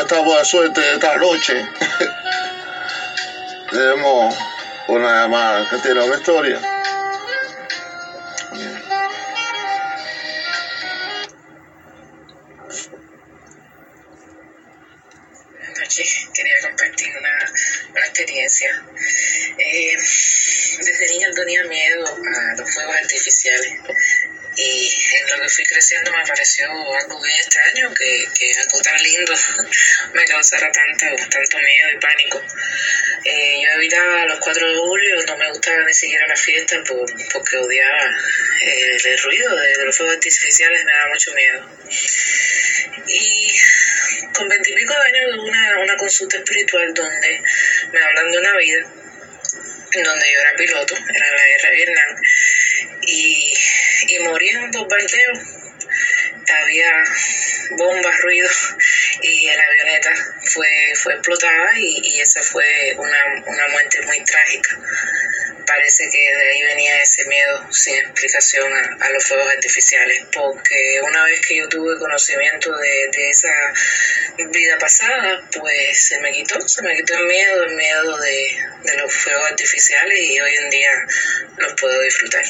Estamos 0.00 0.38
de 0.38 0.44
suerte 0.44 0.80
esta 0.94 1.16
noche. 1.16 1.66
tenemos 3.70 4.34
una 4.88 5.22
llamada 5.22 5.68
que 5.68 5.76
tiene 5.78 6.02
una 6.04 6.16
historia. 6.16 6.71
Causara 30.52 30.70
tanto, 30.72 31.58
miedo 31.58 31.88
y 31.94 31.98
pánico. 31.98 32.42
Eh, 33.24 33.62
yo 33.62 33.70
evitaba 33.76 34.26
los 34.26 34.38
4 34.38 34.68
de 34.68 34.76
julio, 34.76 35.16
no 35.26 35.36
me 35.36 35.48
gustaba 35.48 35.84
ni 35.84 35.94
siquiera 35.94 36.26
la 36.28 36.36
fiesta 36.36 36.82
porque 36.84 37.56
odiaba 37.56 38.10
eh, 38.60 38.96
el 39.04 39.18
ruido 39.18 39.56
de, 39.56 39.84
los 39.84 39.96
fuegos 39.96 40.14
artificiales, 40.16 40.84
me 40.84 40.92
daba 40.92 41.08
mucho 41.08 41.32
miedo. 41.32 41.68
Y 43.06 43.58
con 44.34 44.48
veintipico 44.48 44.94
de 44.94 45.18
años 45.18 45.38
una, 45.38 45.78
una 45.80 45.96
consulta 45.96 46.36
espiritual 46.36 46.92
donde 46.94 47.40
me 47.92 48.00
hablan 48.00 48.30
de 48.30 48.38
una 48.38 48.56
vida 48.58 48.92
donde 49.94 50.26
yo 50.32 50.40
era 50.40 50.54
piloto, 50.56 50.94
era 50.96 51.26
la 51.30 51.44
guerra 51.46 51.70
de 51.70 51.76
Vietnam, 51.76 52.16
y, 53.02 53.52
y 54.08 54.18
morí 54.20 54.48
en 54.48 54.58
un 54.58 54.70
bombardeo. 54.70 55.32
Había 56.62 57.04
bombas, 57.76 58.18
ruido, 58.20 58.48
la 59.56 59.64
avioneta 59.64 60.10
fue, 60.52 60.68
fue 60.94 61.14
explotada 61.14 61.70
y, 61.78 62.00
y 62.04 62.20
esa 62.20 62.42
fue 62.42 62.64
una, 62.96 63.18
una 63.46 63.68
muerte 63.68 64.00
muy 64.02 64.22
trágica 64.24 64.78
parece 65.66 66.08
que 66.10 66.18
de 66.18 66.50
ahí 66.50 66.62
venía 66.62 67.00
ese 67.00 67.24
miedo 67.26 67.66
sin 67.72 67.96
explicación 67.96 68.72
a, 68.72 69.08
los 69.10 69.24
fuegos 69.24 69.48
artificiales, 69.52 70.24
porque 70.32 71.00
una 71.02 71.24
vez 71.24 71.40
que 71.46 71.56
yo 71.56 71.68
tuve 71.68 71.98
conocimiento 71.98 72.70
de, 72.76 73.30
esa 73.30 73.48
vida 74.36 74.78
pasada, 74.78 75.48
pues 75.52 76.06
se 76.08 76.20
me 76.20 76.32
quitó, 76.32 76.60
se 76.66 76.82
me 76.82 76.94
quitó 76.96 77.14
el 77.14 77.26
miedo, 77.26 77.62
el 77.64 77.74
miedo 77.74 78.18
de, 78.18 78.56
de 78.84 78.96
los 78.98 79.12
fuegos 79.12 79.50
artificiales 79.50 80.18
y 80.20 80.40
hoy 80.40 80.54
en 80.56 80.70
día 80.70 80.90
los 81.58 81.74
puedo 81.74 82.00
disfrutar. 82.02 82.44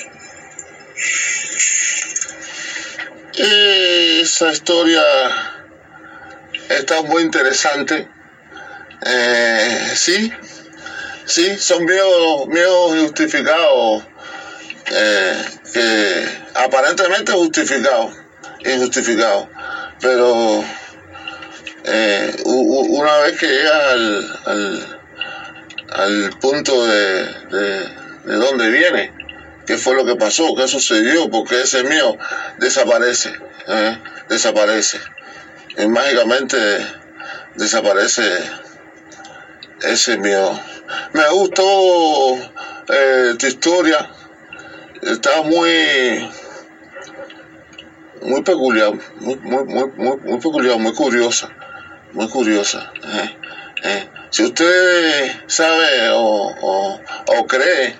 Esa 3.35 4.53
historia 4.53 5.62
está 6.79 7.03
muy 7.03 7.23
interesante. 7.23 8.09
Eh, 9.05 9.93
sí, 9.95 10.33
sí, 11.25 11.57
son 11.59 11.85
miedos, 11.85 12.47
miedos 12.47 12.97
injustificados, 12.97 14.05
eh, 15.75 16.39
aparentemente 16.55 17.33
justificados, 17.33 18.15
injustificados, 18.65 19.49
pero 20.01 20.65
eh, 21.85 22.37
una 22.45 23.17
vez 23.19 23.39
que 23.39 23.47
llegas 23.49 23.85
al, 24.45 25.01
al, 25.91 26.31
punto 26.41 26.87
de, 26.87 27.25
de, 27.25 28.35
dónde 28.37 28.71
viene, 28.71 29.13
qué 29.67 29.79
fue 29.79 29.97
lo 29.97 30.05
que 30.05 30.15
pasó, 30.15 30.55
qué 30.55 30.69
sucedió, 30.69 31.29
porque 31.29 31.63
ese 31.63 31.83
miedo 31.83 32.17
desaparece, 32.59 33.33
desaparece, 34.29 35.01
y 35.77 35.87
mágicamente 35.87 36.57
desaparece 37.57 38.23
ese 39.83 40.17
miedo 40.17 40.59
me 41.13 41.29
gustó 41.31 42.37
eh, 42.89 43.35
tu 43.39 43.47
historia. 43.47 44.09
Está 45.03 45.43
muy 45.43 46.29
muy 48.23 48.41
peculiar, 48.43 48.93
muy, 49.17 49.37
muy, 49.37 49.65
muy, 49.97 50.39
peculiar, 50.39 50.79
muy 50.79 50.93
curiosa, 50.93 51.49
muy 52.13 52.29
curiosa. 52.29 52.93
Eh, 53.05 53.37
eh. 53.83 54.09
Si 54.31 54.45
usted 54.45 55.33
sabe 55.49 56.11
o, 56.13 56.99
o, 57.27 57.47
cree, 57.47 57.97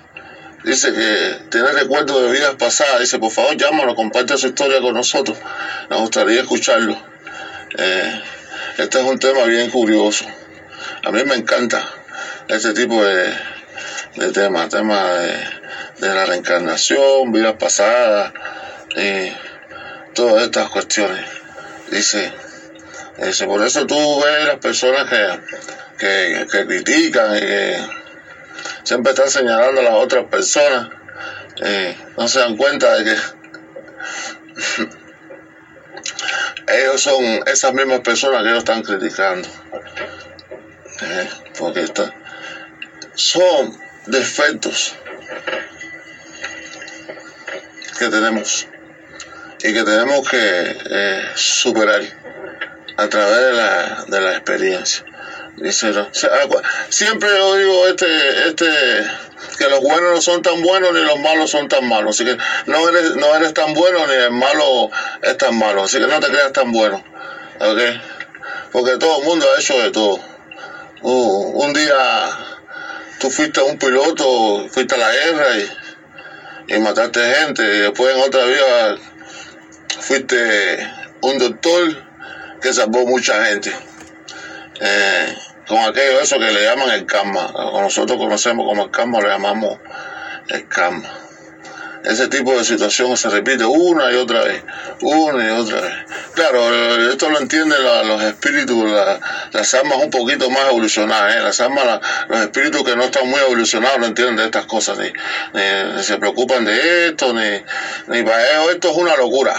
dice 0.63 0.93
que 0.93 1.49
tiene 1.49 1.71
recuerdos 1.73 2.23
de 2.23 2.31
vidas 2.31 2.55
pasadas, 2.55 3.01
dice 3.01 3.19
por 3.19 3.31
favor 3.31 3.55
llámanos, 3.57 3.95
comparte 3.95 4.37
su 4.37 4.47
historia 4.47 4.79
con 4.81 4.95
nosotros, 4.95 5.37
nos 5.89 5.99
gustaría 6.01 6.41
escucharlo. 6.41 7.12
Este 7.75 8.99
es 8.99 9.03
un 9.03 9.17
tema 9.17 9.45
bien 9.45 9.69
curioso, 9.69 10.25
a 11.03 11.11
mí 11.11 11.23
me 11.23 11.35
encanta 11.35 11.85
ese 12.47 12.73
tipo 12.73 13.03
de, 13.03 13.33
de 14.15 14.31
temas, 14.31 14.69
temas 14.69 15.19
de, 15.99 16.13
la 16.13 16.25
reencarnación, 16.25 17.31
vidas 17.31 17.55
pasadas 17.57 18.31
y 18.95 19.31
todas 20.13 20.43
estas 20.43 20.69
cuestiones. 20.69 21.25
Dice, 21.89 22.31
dice, 23.17 23.45
por 23.45 23.63
eso 23.63 23.85
tú 23.85 24.21
ves 24.21 24.45
las 24.45 24.57
personas 24.57 25.09
que, 25.09 26.45
que, 26.51 26.65
critican 26.65 27.37
y 27.37 27.39
que 27.39 27.77
siempre 28.83 29.11
están 29.11 29.29
señalando 29.29 29.81
a 29.81 29.83
las 29.83 29.93
otras 29.93 30.25
personas, 30.25 30.89
no 32.17 32.27
se 32.27 32.39
dan 32.39 32.55
cuenta 32.55 32.95
de 32.95 33.03
que 33.03 33.15
ellos 36.67 37.01
son 37.01 37.23
esas 37.45 37.73
mismas 37.73 38.01
personas 38.01 38.43
que 38.43 38.49
ellos 38.49 38.59
están 38.59 38.83
criticando. 38.83 39.47
porque 41.57 41.81
está, 41.81 42.13
son 43.15 43.77
defectos 44.07 44.95
que 47.97 48.09
tenemos 48.09 48.67
y 49.59 49.73
que 49.73 49.83
tenemos 49.83 50.27
que 50.27 50.77
eh, 50.89 51.25
superar 51.35 52.01
a 52.97 53.07
través 53.07 53.39
de 53.39 53.53
la, 53.53 54.05
de 54.07 54.21
la 54.21 54.31
experiencia. 54.33 55.05
Siempre 56.89 57.29
yo 57.29 57.55
digo 57.55 57.87
este, 57.87 58.47
este, 58.47 58.65
que 59.57 59.69
los 59.69 59.79
buenos 59.81 60.13
no 60.15 60.21
son 60.21 60.41
tan 60.41 60.61
buenos 60.61 60.93
ni 60.93 61.01
los 61.01 61.19
malos 61.19 61.49
son 61.49 61.67
tan 61.67 61.87
malos. 61.87 62.15
Así 62.15 62.25
que 62.25 62.37
no 62.65 62.89
eres, 62.89 63.15
no 63.15 63.35
eres 63.35 63.53
tan 63.53 63.73
bueno 63.73 64.07
ni 64.07 64.13
el 64.13 64.31
malo 64.31 64.89
es 65.21 65.37
tan 65.37 65.57
malo. 65.57 65.83
Así 65.83 65.99
que 65.99 66.07
no 66.07 66.19
te 66.19 66.27
creas 66.27 66.51
tan 66.51 66.71
bueno. 66.71 67.03
Porque 68.71 68.97
todo 68.97 69.19
el 69.19 69.25
mundo 69.25 69.45
ha 69.55 69.59
hecho 69.59 69.79
de 69.79 69.91
todo. 69.91 70.19
Uh, 71.01 71.63
un 71.63 71.73
día 71.73 72.29
tú 73.19 73.29
fuiste 73.29 73.61
un 73.61 73.77
piloto, 73.77 74.67
fuiste 74.69 74.95
a 74.95 74.97
la 74.97 75.11
guerra 75.11 75.45
y, 76.67 76.79
mataste 76.79 77.19
gente, 77.35 77.61
y 77.61 77.79
después 77.79 78.15
en 78.15 78.21
otra 78.21 78.45
vida 78.45 78.97
fuiste 79.99 80.91
un 81.21 81.37
doctor 81.37 82.03
que 82.61 82.73
salvó 82.73 83.05
mucha 83.05 83.45
gente. 83.45 83.73
Eh, 84.85 85.35
con 85.67 85.77
aquello 85.79 86.19
eso 86.19 86.37
que 86.37 86.51
le 86.51 86.63
llaman 86.63 86.91
el 86.91 87.05
karma, 87.05 87.51
nosotros 87.53 88.17
conocemos 88.17 88.65
como 88.67 88.83
el 88.83 88.91
karma, 88.91 89.21
le 89.21 89.29
llamamos 89.29 89.79
el 90.49 90.67
karma 90.67 91.23
ese 92.03 92.27
tipo 92.27 92.57
de 92.57 92.63
situación 92.63 93.15
se 93.15 93.29
repite 93.29 93.63
una 93.65 94.11
y 94.11 94.15
otra 94.15 94.43
vez, 94.43 94.63
una 95.01 95.45
y 95.45 95.49
otra 95.51 95.81
vez. 95.81 95.93
Claro, 96.33 97.09
esto 97.09 97.29
lo 97.29 97.39
entienden 97.39 97.81
los 97.83 98.21
espíritus, 98.23 98.91
las 99.51 99.73
almas 99.73 99.99
un 100.03 100.09
poquito 100.09 100.49
más 100.49 100.67
evolucionadas, 100.69 101.35
¿eh? 101.35 101.39
las 101.39 101.59
almas, 101.61 102.01
los 102.27 102.41
espíritus 102.41 102.83
que 102.83 102.95
no 102.95 103.03
están 103.03 103.29
muy 103.29 103.39
evolucionados 103.39 103.99
no 103.99 104.07
entienden 104.07 104.35
de 104.35 104.45
estas 104.45 104.65
cosas, 104.65 104.97
ni, 104.97 106.03
se 106.03 106.17
preocupan 106.17 106.65
de 106.65 107.07
esto, 107.07 107.33
ni, 107.33 107.63
ni 108.07 108.23
para 108.23 108.51
ellos 108.51 108.73
esto 108.73 108.91
es 108.91 108.97
una 108.97 109.15
locura. 109.15 109.55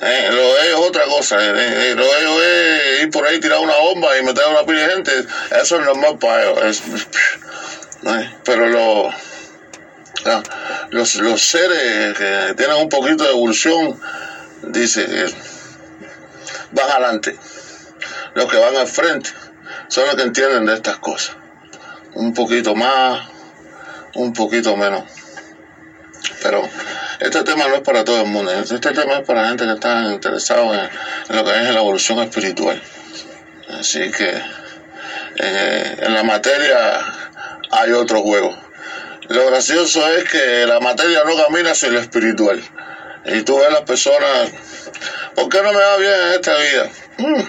¿Eh? 0.00 0.28
Lo 0.30 0.58
es 0.58 0.74
otra 0.74 1.04
cosa, 1.04 1.36
¿eh? 1.40 1.94
lo 1.94 2.04
es 2.42 3.02
ir 3.02 3.10
por 3.10 3.26
ahí 3.26 3.40
tirar 3.40 3.58
una 3.60 3.76
bomba 3.76 4.16
y 4.18 4.22
meter 4.22 4.44
a 4.44 4.48
una 4.48 4.64
pila 4.64 4.86
de 4.86 4.94
gente, 4.94 5.12
eso 5.60 5.80
es 5.80 5.86
normal 5.86 6.18
para 6.18 6.44
ellos. 6.44 6.82
pero 8.44 8.68
lo 8.68 9.10
los, 10.90 11.16
los 11.16 11.42
seres 11.42 12.16
que 12.16 12.54
tienen 12.56 12.76
un 12.76 12.88
poquito 12.88 13.24
de 13.24 13.30
evolución, 13.30 14.00
dice, 14.62 15.06
van 16.72 16.90
adelante. 16.90 17.38
Los 18.34 18.50
que 18.50 18.58
van 18.58 18.76
al 18.76 18.86
frente 18.86 19.30
son 19.88 20.06
los 20.06 20.16
que 20.16 20.22
entienden 20.22 20.66
de 20.66 20.74
estas 20.74 20.98
cosas. 20.98 21.36
Un 22.14 22.34
poquito 22.34 22.74
más, 22.74 23.28
un 24.14 24.32
poquito 24.32 24.76
menos. 24.76 25.04
Pero 26.42 26.68
este 27.20 27.42
tema 27.42 27.66
no 27.66 27.74
es 27.74 27.80
para 27.80 28.04
todo 28.04 28.20
el 28.22 28.28
mundo. 28.28 28.52
Este 28.52 28.78
tema 28.78 29.14
es 29.14 29.26
para 29.26 29.48
gente 29.48 29.64
que 29.64 29.72
está 29.72 30.12
interesado 30.12 30.72
en, 30.74 30.88
lo 31.36 31.44
que 31.44 31.50
es 31.50 31.74
la 31.74 31.80
evolución 31.80 32.20
espiritual. 32.20 32.80
Así 33.68 34.10
que 34.10 34.40
eh, 35.36 35.96
en 36.00 36.14
la 36.14 36.22
materia 36.22 37.00
hay 37.70 37.92
otro 37.92 38.22
juego. 38.22 38.56
Lo 39.28 39.46
gracioso 39.46 40.06
es 40.12 40.24
que 40.30 40.64
la 40.66 40.80
materia 40.80 41.22
no 41.24 41.36
camina 41.36 41.74
sin 41.74 41.92
lo 41.92 42.00
espiritual. 42.00 42.62
Y 43.26 43.42
tú 43.42 43.58
ves 43.58 43.72
las 43.72 43.82
personas, 43.82 44.50
¿por 45.34 45.48
qué 45.48 45.60
no 45.60 45.72
me 45.72 45.80
va 45.80 45.96
bien 45.96 46.14
en 46.14 46.32
esta 46.34 46.56
vida? 46.56 46.90
Mm. 47.18 47.42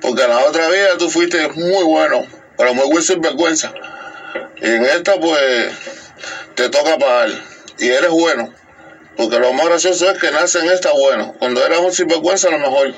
Porque 0.00 0.24
en 0.24 0.30
la 0.30 0.40
otra 0.40 0.68
vida 0.68 0.88
tú 0.98 1.08
fuiste 1.08 1.48
muy 1.50 1.84
bueno, 1.84 2.26
pero 2.58 2.74
muy 2.74 2.86
buen 2.88 3.02
sinvergüenza. 3.02 3.72
Y 4.60 4.66
en 4.66 4.84
esta 4.84 5.18
pues 5.20 5.72
te 6.56 6.68
toca 6.68 6.98
pagar. 6.98 7.30
Y 7.78 7.88
eres 7.88 8.10
bueno. 8.10 8.52
Porque 9.16 9.38
lo 9.38 9.52
más 9.52 9.66
gracioso 9.66 10.10
es 10.10 10.18
que 10.18 10.30
nace 10.30 10.60
en 10.60 10.70
esta 10.70 10.90
bueno. 10.92 11.34
Cuando 11.38 11.64
eras 11.64 11.80
un 11.80 11.92
sinvergüenza 11.92 12.48
a 12.48 12.52
lo 12.52 12.58
mejor 12.58 12.94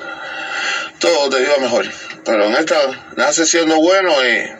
todo 0.99 1.29
te 1.29 1.41
iba 1.41 1.57
mejor. 1.57 1.85
Pero 2.23 2.45
en 2.45 2.55
esta 2.55 2.77
nace 3.15 3.45
siendo 3.45 3.77
bueno 3.77 4.11
y 4.23 4.51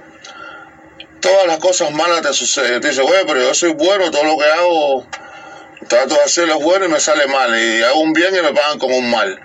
todas 1.19 1.47
las 1.47 1.57
cosas 1.57 1.91
malas 1.91 2.21
te 2.21 2.33
suceden. 2.33 2.81
Te 2.81 2.89
dice, 2.89 3.01
güey, 3.01 3.25
pero 3.25 3.39
yo 3.41 3.53
soy 3.53 3.73
bueno, 3.73 4.11
todo 4.11 4.23
lo 4.23 4.37
que 4.37 4.45
hago, 4.45 5.07
trato 5.87 6.15
de 6.15 6.21
hacerlo 6.21 6.59
bueno 6.59 6.85
y 6.85 6.89
me 6.89 6.99
sale 6.99 7.27
mal. 7.27 7.57
Y 7.59 7.81
hago 7.83 8.01
un 8.01 8.13
bien 8.13 8.35
y 8.35 8.41
me 8.41 8.53
pagan 8.53 8.79
como 8.79 8.97
un 8.97 9.09
mal. 9.09 9.39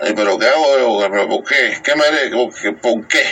pero 0.00 0.38
¿qué 0.38 0.46
hago 0.46 0.78
yo? 0.78 1.08
¿Pero 1.10 1.28
por 1.28 1.44
qué? 1.44 1.80
¿Qué 1.82 1.94
me 1.94 2.72
¿Por 2.72 3.06
qué? 3.06 3.24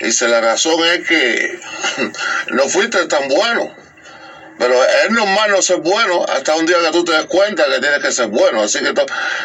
Dice, 0.00 0.26
la 0.26 0.40
razón 0.40 0.84
es 0.84 1.06
que 1.06 1.60
no 2.50 2.64
fuiste 2.64 3.06
tan 3.06 3.28
bueno. 3.28 3.81
Pero 4.58 4.74
es 4.84 5.10
normal 5.10 5.50
no 5.50 5.62
ser 5.62 5.78
bueno 5.78 6.24
hasta 6.28 6.54
un 6.54 6.66
día 6.66 6.76
que 6.84 6.92
tú 6.92 7.04
te 7.04 7.12
des 7.12 7.26
cuenta 7.26 7.64
que 7.64 7.80
tienes 7.80 8.00
que 8.00 8.12
ser 8.12 8.28
bueno. 8.28 8.62
Así 8.62 8.78
que 8.80 8.92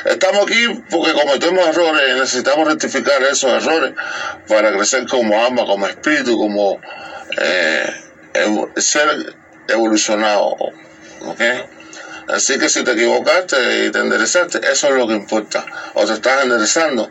estamos 0.06 0.43
aquí 0.43 0.84
porque 0.89 1.13
cometemos 1.13 1.67
errores 1.67 2.04
y 2.10 2.20
necesitamos 2.20 2.67
rectificar 2.67 3.22
esos 3.24 3.63
errores 3.63 3.93
para 4.48 4.72
crecer 4.72 5.08
como 5.08 5.43
alma, 5.43 5.65
como 5.65 5.88
espíritu, 5.88 6.38
como 6.38 6.80
eh, 7.38 7.93
ser 8.76 9.36
evolucionado. 9.67 10.56
¿Ok? 11.22 11.41
Así 12.28 12.60
que 12.60 12.67
si 12.67 12.84
te 12.84 12.91
equivocaste 12.91 13.86
y 13.86 13.91
te 13.91 14.00
enderezaste, 14.00 14.60
eso 14.70 14.88
es 14.88 14.93
lo 14.93 15.08
que 15.08 15.13
importa. 15.13 15.65
O 15.93 16.06
te 16.06 16.13
estás 16.13 16.43
enderezando, 16.43 17.10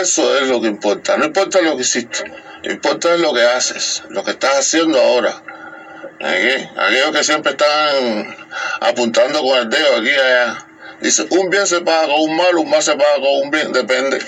eso 0.00 0.38
es 0.38 0.48
lo 0.48 0.60
que 0.60 0.68
importa. 0.68 1.18
No 1.18 1.26
importa 1.26 1.60
lo 1.60 1.76
que 1.76 1.82
hiciste, 1.82 2.24
importa 2.62 3.14
lo 3.18 3.34
que 3.34 3.42
haces, 3.42 4.02
lo 4.08 4.24
que 4.24 4.30
estás 4.30 4.58
haciendo 4.60 4.98
ahora. 4.98 5.42
Aquí, 6.20 6.68
aquellos 6.76 7.12
que 7.12 7.24
siempre 7.24 7.52
están 7.52 8.36
apuntando 8.80 9.40
con 9.42 9.58
el 9.58 9.70
dedo 9.70 9.96
aquí 9.96 10.10
allá. 10.10 10.66
Dice, 11.00 11.26
un 11.30 11.48
bien 11.48 11.66
se 11.66 11.80
paga 11.80 12.08
con 12.08 12.20
un 12.20 12.36
mal, 12.36 12.56
un 12.56 12.68
mal 12.68 12.82
se 12.82 12.96
paga 12.96 13.14
con 13.14 13.42
un 13.44 13.50
bien, 13.50 13.72
depende. 13.72 14.18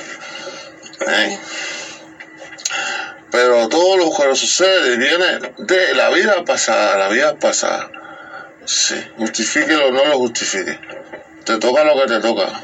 Pero 3.30 3.68
todo 3.68 3.96
lo 3.96 4.10
que 4.10 4.36
sucede 4.36 4.96
viene 4.96 5.40
de 5.58 5.94
la 5.94 6.10
vida 6.10 6.44
pasada, 6.44 6.96
la 6.96 7.08
vida 7.08 7.34
pasada. 7.34 7.90
Sí, 8.64 8.94
justifíquelo 9.16 9.88
o 9.88 9.90
no 9.92 10.04
lo 10.04 10.18
justifique. 10.18 10.78
Te 11.44 11.58
toca 11.58 11.82
lo 11.82 12.00
que 12.00 12.06
te 12.06 12.20
toca. 12.20 12.60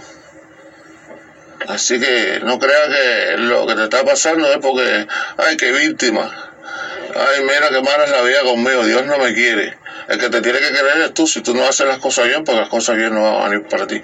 Así 1.66 1.98
que 1.98 2.38
no 2.44 2.60
creas 2.60 2.88
que 2.88 3.36
lo 3.38 3.66
que 3.66 3.74
te 3.74 3.84
está 3.84 4.04
pasando 4.04 4.52
es 4.52 4.58
porque, 4.58 5.06
ay, 5.36 5.56
qué 5.56 5.72
víctima. 5.72 6.52
Ay, 7.14 7.42
mira 7.42 7.68
qué 7.70 7.80
mala 7.80 8.04
es 8.04 8.10
la 8.10 8.22
vida 8.22 8.42
conmigo, 8.42 8.84
Dios 8.84 9.06
no 9.06 9.18
me 9.18 9.32
quiere. 9.32 9.76
El 10.08 10.18
que 10.18 10.28
te 10.28 10.40
tiene 10.40 10.58
que 10.58 10.72
querer 10.72 10.98
es 11.02 11.14
tú. 11.14 11.26
Si 11.26 11.40
tú 11.40 11.54
no 11.54 11.66
haces 11.66 11.86
las 11.86 11.98
cosas 11.98 12.26
bien, 12.26 12.44
pues 12.44 12.56
las 12.56 12.68
cosas 12.68 12.96
bien 12.96 13.14
no 13.14 13.22
van 13.22 13.34
a 13.34 13.48
venir 13.48 13.66
para 13.66 13.86
ti. 13.86 14.02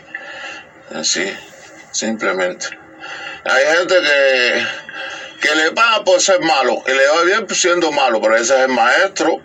Así, 0.95 1.25
simplemente. 1.91 2.67
Hay 3.45 3.77
gente 3.77 3.95
que, 4.01 4.67
que 5.41 5.55
le 5.57 5.73
paga 5.73 6.05
por 6.05 6.21
ser 6.21 6.41
malo 6.41 6.83
y 6.87 6.91
le 6.91 7.07
va 7.09 7.23
bien 7.23 7.47
siendo 7.55 7.93
malo, 7.93 8.21
pero 8.21 8.37
ese 8.37 8.55
es 8.55 8.61
el 8.61 8.69
maestro. 8.69 9.43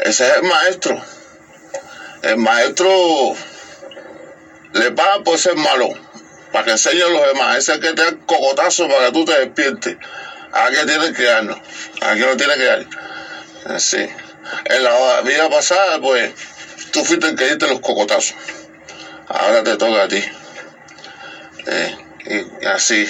Ese 0.00 0.28
es 0.28 0.36
el 0.36 0.42
maestro. 0.42 1.02
El 2.22 2.36
maestro 2.36 3.34
le 4.72 4.90
paga 4.92 5.22
por 5.24 5.38
ser 5.38 5.56
malo, 5.56 5.88
para 6.52 6.64
que 6.64 6.70
enseñe 6.72 7.02
a 7.02 7.08
los 7.08 7.26
demás. 7.26 7.58
Ese 7.58 7.72
es 7.72 7.78
el 7.78 7.84
que 7.84 7.92
te 7.94 8.04
da 8.04 8.16
cocotazo 8.26 8.88
para 8.88 9.06
que 9.06 9.12
tú 9.12 9.24
te 9.24 9.38
despiertes. 9.38 9.96
¿A 10.52 10.70
qué 10.70 10.84
tienes 10.84 11.12
que 11.12 11.24
darnos? 11.24 11.58
¿A 12.00 12.14
qué 12.14 12.20
no 12.20 12.36
tienes 12.36 12.56
que 12.56 12.64
dar? 12.64 12.86
Así. 13.66 14.06
En 14.64 14.84
la 14.84 15.20
vida 15.22 15.48
pasada, 15.48 15.98
pues, 15.98 16.32
tú 16.92 17.04
fuiste 17.04 17.28
el 17.28 17.36
que 17.36 17.48
diste 17.48 17.66
los 17.66 17.80
cocotazos. 17.80 18.34
Ahora 19.28 19.62
te 19.62 19.76
toca 19.76 20.02
a 20.02 20.08
ti. 20.08 20.22
Eh, 21.66 21.96
y 22.60 22.66
así, 22.66 23.06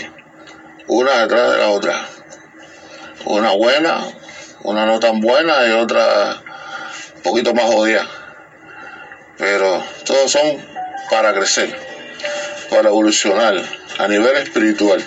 una 0.89 1.21
detrás 1.23 1.53
de 1.53 1.59
la 1.59 1.69
otra. 1.69 2.09
Una 3.25 3.51
buena, 3.51 4.01
una 4.63 4.87
no 4.87 4.99
tan 4.99 5.21
buena 5.21 5.67
y 5.67 5.71
otra 5.73 6.43
un 7.17 7.23
poquito 7.23 7.53
más 7.53 7.65
jodida 7.67 8.09
pero 9.39 9.83
todos 10.05 10.33
son 10.33 10.59
para 11.09 11.33
crecer, 11.33 11.75
para 12.69 12.89
evolucionar 12.89 13.55
a 13.99 14.09
nivel 14.09 14.37
espiritual. 14.37 15.03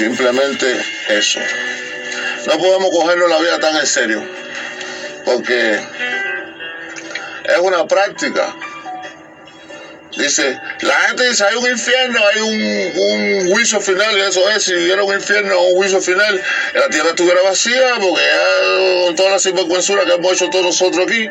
Simplemente 0.00 0.66
eso. 1.10 1.40
No 2.46 2.56
podemos 2.56 2.88
cogernos 2.90 3.28
la 3.28 3.38
vida 3.38 3.60
tan 3.60 3.76
en 3.76 3.86
serio, 3.86 4.26
porque 5.26 5.74
es 7.44 7.58
una 7.58 7.86
práctica 7.86 8.56
Dice, 10.16 10.60
la 10.80 10.94
gente 11.02 11.28
dice, 11.28 11.44
hay 11.44 11.54
un 11.54 11.70
infierno, 11.70 12.20
hay 12.26 12.40
un, 12.40 13.50
juicio 13.50 13.80
final, 13.80 14.16
y 14.18 14.20
eso 14.22 14.48
es, 14.50 14.64
si 14.64 14.74
hubiera 14.74 15.04
un 15.04 15.14
infierno 15.14 15.56
o 15.56 15.68
un 15.68 15.76
juicio 15.76 16.00
final, 16.00 16.42
la 16.74 16.88
tierra 16.88 17.10
estuviera 17.10 17.40
vacía, 17.42 17.94
porque 18.00 18.20
ya 18.20 19.06
con 19.06 19.16
toda 19.16 19.30
la 19.30 19.38
sinvergüenzura 19.38 20.04
que 20.04 20.14
hemos 20.14 20.32
hecho 20.32 20.50
todos 20.50 20.64
nosotros 20.64 21.06
aquí, 21.06 21.28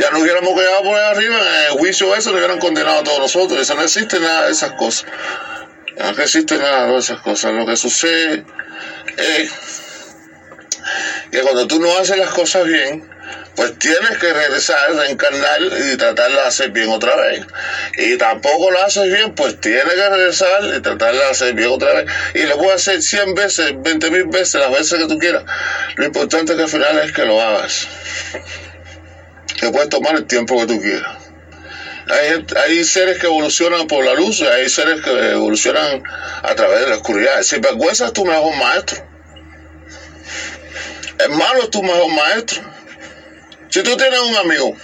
ya 0.00 0.10
nos 0.10 0.22
hubiéramos 0.22 0.58
quedado 0.58 0.82
por 0.82 0.98
ahí 0.98 1.10
arriba, 1.10 1.38
en 1.38 1.72
el 1.72 1.78
juicio 1.78 2.14
eso 2.14 2.30
nos 2.30 2.38
hubieran 2.38 2.58
condenado 2.58 3.00
a 3.00 3.04
todos 3.04 3.18
nosotros. 3.18 3.60
Eso 3.60 3.74
no 3.74 3.82
existe 3.82 4.18
nada 4.18 4.46
de 4.46 4.52
esas 4.52 4.72
cosas. 4.72 5.04
No 5.96 6.10
existe 6.10 6.58
nada 6.58 6.86
de 6.86 6.98
esas 6.98 7.20
cosas. 7.20 7.52
Lo 7.52 7.66
que 7.66 7.76
sucede 7.76 8.44
es 9.16 9.50
que 11.30 11.40
cuando 11.40 11.66
tú 11.66 11.80
no 11.80 11.96
haces 11.98 12.18
las 12.18 12.30
cosas 12.30 12.66
bien, 12.66 13.08
pues 13.56 13.78
tienes 13.78 14.18
que 14.18 14.32
regresar, 14.32 14.94
reencarnar 14.94 15.60
y 15.62 15.96
tratar 15.96 16.30
de 16.30 16.40
hacer 16.40 16.70
bien 16.70 16.88
otra 16.88 17.14
vez. 17.16 17.46
Y 17.96 18.16
tampoco 18.16 18.70
lo 18.70 18.82
haces 18.82 19.04
bien, 19.06 19.34
pues 19.34 19.60
tienes 19.60 19.84
que 19.84 20.08
regresar 20.08 20.64
y 20.76 20.80
tratar 20.80 21.14
de 21.14 21.24
hacer 21.24 21.54
bien 21.54 21.70
otra 21.70 21.94
vez. 21.94 22.06
Y 22.34 22.42
lo 22.42 22.58
puedes 22.58 22.74
hacer 22.74 23.00
100 23.00 23.34
veces, 23.34 23.72
20 23.76 24.10
mil 24.10 24.24
veces, 24.24 24.54
las 24.54 24.70
veces 24.70 24.98
que 24.98 25.06
tú 25.06 25.18
quieras. 25.18 25.44
Lo 25.96 26.04
importante 26.04 26.52
es 26.52 26.56
que 26.56 26.64
al 26.64 26.68
final 26.68 26.98
es 26.98 27.12
que 27.12 27.24
lo 27.24 27.40
hagas. 27.40 27.86
Que 29.60 29.70
puedes 29.70 29.88
tomar 29.88 30.16
el 30.16 30.26
tiempo 30.26 30.58
que 30.58 30.66
tú 30.66 30.80
quieras. 30.80 31.23
Hay, 32.08 32.44
hay 32.56 32.84
seres 32.84 33.18
que 33.18 33.26
evolucionan 33.26 33.86
por 33.86 34.04
la 34.04 34.14
luz 34.14 34.42
hay 34.42 34.68
seres 34.68 35.00
que 35.00 35.10
evolucionan 35.10 36.02
a 36.42 36.54
través 36.54 36.80
de 36.80 36.86
la 36.88 36.96
oscuridad. 36.96 37.42
Si 37.42 37.58
vergüenza 37.58 38.06
es 38.06 38.12
tu 38.12 38.24
mejor 38.24 38.54
maestro. 38.54 39.02
El 41.18 41.30
malo 41.30 41.62
es 41.62 41.70
tu 41.70 41.82
mejor 41.82 42.10
maestro. 42.10 42.62
Si 43.70 43.82
tú 43.82 43.96
tienes 43.96 44.20
un 44.20 44.36
amigo 44.36 44.76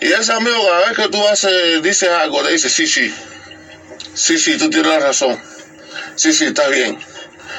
y 0.00 0.12
ese 0.12 0.32
amigo 0.32 0.64
cada 0.66 0.86
vez 0.86 0.96
que 0.96 1.08
tú 1.08 1.26
haces, 1.26 1.82
dices 1.82 2.08
algo, 2.08 2.42
te 2.42 2.52
dice, 2.52 2.70
sí, 2.70 2.86
sí, 2.86 3.12
sí, 4.14 4.38
sí, 4.38 4.56
tú 4.56 4.70
tienes 4.70 5.02
razón, 5.02 5.38
sí, 6.14 6.32
sí, 6.32 6.46
está 6.46 6.68
bien, 6.68 6.98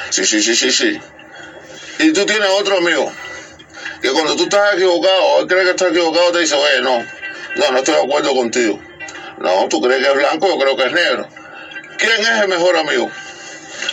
sí, 0.09 0.25
sí, 0.25 0.41
sí, 0.41 0.55
sí, 0.55 0.71
sí. 0.71 0.99
Y 1.99 2.13
tú 2.13 2.25
tienes 2.25 2.49
otro 2.49 2.77
amigo 2.77 3.11
que 4.01 4.09
cuando 4.11 4.35
tú 4.35 4.43
estás 4.43 4.73
equivocado 4.75 5.41
él 5.41 5.47
cree 5.47 5.63
que 5.65 5.69
estás 5.71 5.89
equivocado, 5.89 6.31
te 6.31 6.39
dice, 6.39 6.55
oye, 6.55 6.81
no, 6.81 7.05
no, 7.55 7.71
no 7.71 7.77
estoy 7.77 7.95
de 7.95 8.01
acuerdo 8.01 8.33
contigo. 8.33 8.79
No, 9.39 9.67
tú 9.69 9.81
crees 9.81 10.03
que 10.03 10.09
es 10.11 10.15
blanco, 10.15 10.47
yo 10.47 10.57
creo 10.57 10.77
que 10.77 10.85
es 10.85 10.91
negro. 10.91 11.27
¿Quién 11.97 12.21
es 12.21 12.41
el 12.41 12.47
mejor 12.47 12.77
amigo? 12.77 13.11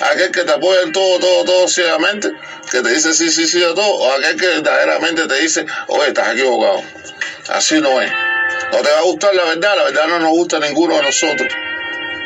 aquel 0.00 0.30
que 0.30 0.44
te 0.44 0.52
apoya 0.52 0.82
en 0.82 0.92
todo, 0.92 1.18
todo, 1.18 1.44
todo 1.44 1.68
ciegamente, 1.68 2.30
que 2.70 2.82
te 2.82 2.88
dice 2.90 3.14
sí, 3.14 3.30
sí, 3.30 3.46
sí 3.46 3.62
a 3.62 3.74
todo, 3.74 3.94
o 3.94 4.12
aquel 4.12 4.38
que 4.38 4.46
verdaderamente 4.46 5.26
te 5.26 5.34
dice, 5.36 5.66
oye, 5.88 6.08
estás 6.08 6.34
equivocado. 6.34 6.82
Así 7.48 7.80
no 7.80 8.00
es. 8.00 8.10
No 8.72 8.78
te 8.78 8.90
va 8.90 8.98
a 8.98 9.02
gustar 9.02 9.34
la 9.34 9.44
verdad, 9.44 9.76
la 9.76 9.84
verdad 9.84 10.06
no 10.08 10.18
nos 10.20 10.30
gusta 10.30 10.56
a 10.58 10.60
ninguno 10.60 10.96
de 10.96 11.02
nosotros. 11.02 11.48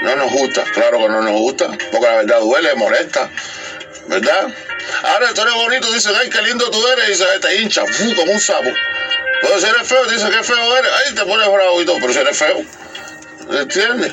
No 0.02 0.16
nos 0.16 0.32
gusta, 0.32 0.64
claro 0.64 0.98
que 0.98 1.08
no 1.08 1.22
nos 1.22 1.32
gusta, 1.32 1.68
porque 1.90 2.06
la 2.06 2.16
verdad 2.16 2.40
duele, 2.40 2.74
molesta, 2.74 3.30
¿verdad? 4.20 4.48
Ahora 5.02 5.34
tú 5.34 5.42
eres 5.42 5.54
bonito, 5.54 5.92
dicen, 5.92 6.12
ay, 6.20 6.30
qué 6.30 6.42
lindo 6.42 6.70
tú 6.70 6.86
eres, 6.88 7.06
y 7.06 7.10
dice, 7.12 7.24
te 7.40 7.56
hincha, 7.56 7.82
como 8.16 8.32
un 8.32 8.40
sapo. 8.40 8.70
Pero 9.42 9.60
si 9.60 9.66
eres 9.66 9.88
feo, 9.88 10.04
dice, 10.06 10.30
qué 10.30 10.42
feo 10.42 10.76
eres, 10.76 10.90
ay, 11.06 11.14
te 11.14 11.24
pones 11.24 11.52
bravo 11.52 11.82
y 11.82 11.84
todo, 11.84 11.96
pero 12.00 12.12
si 12.12 12.18
eres 12.18 12.36
feo. 12.36 12.62
¿Entiendes? 13.50 14.12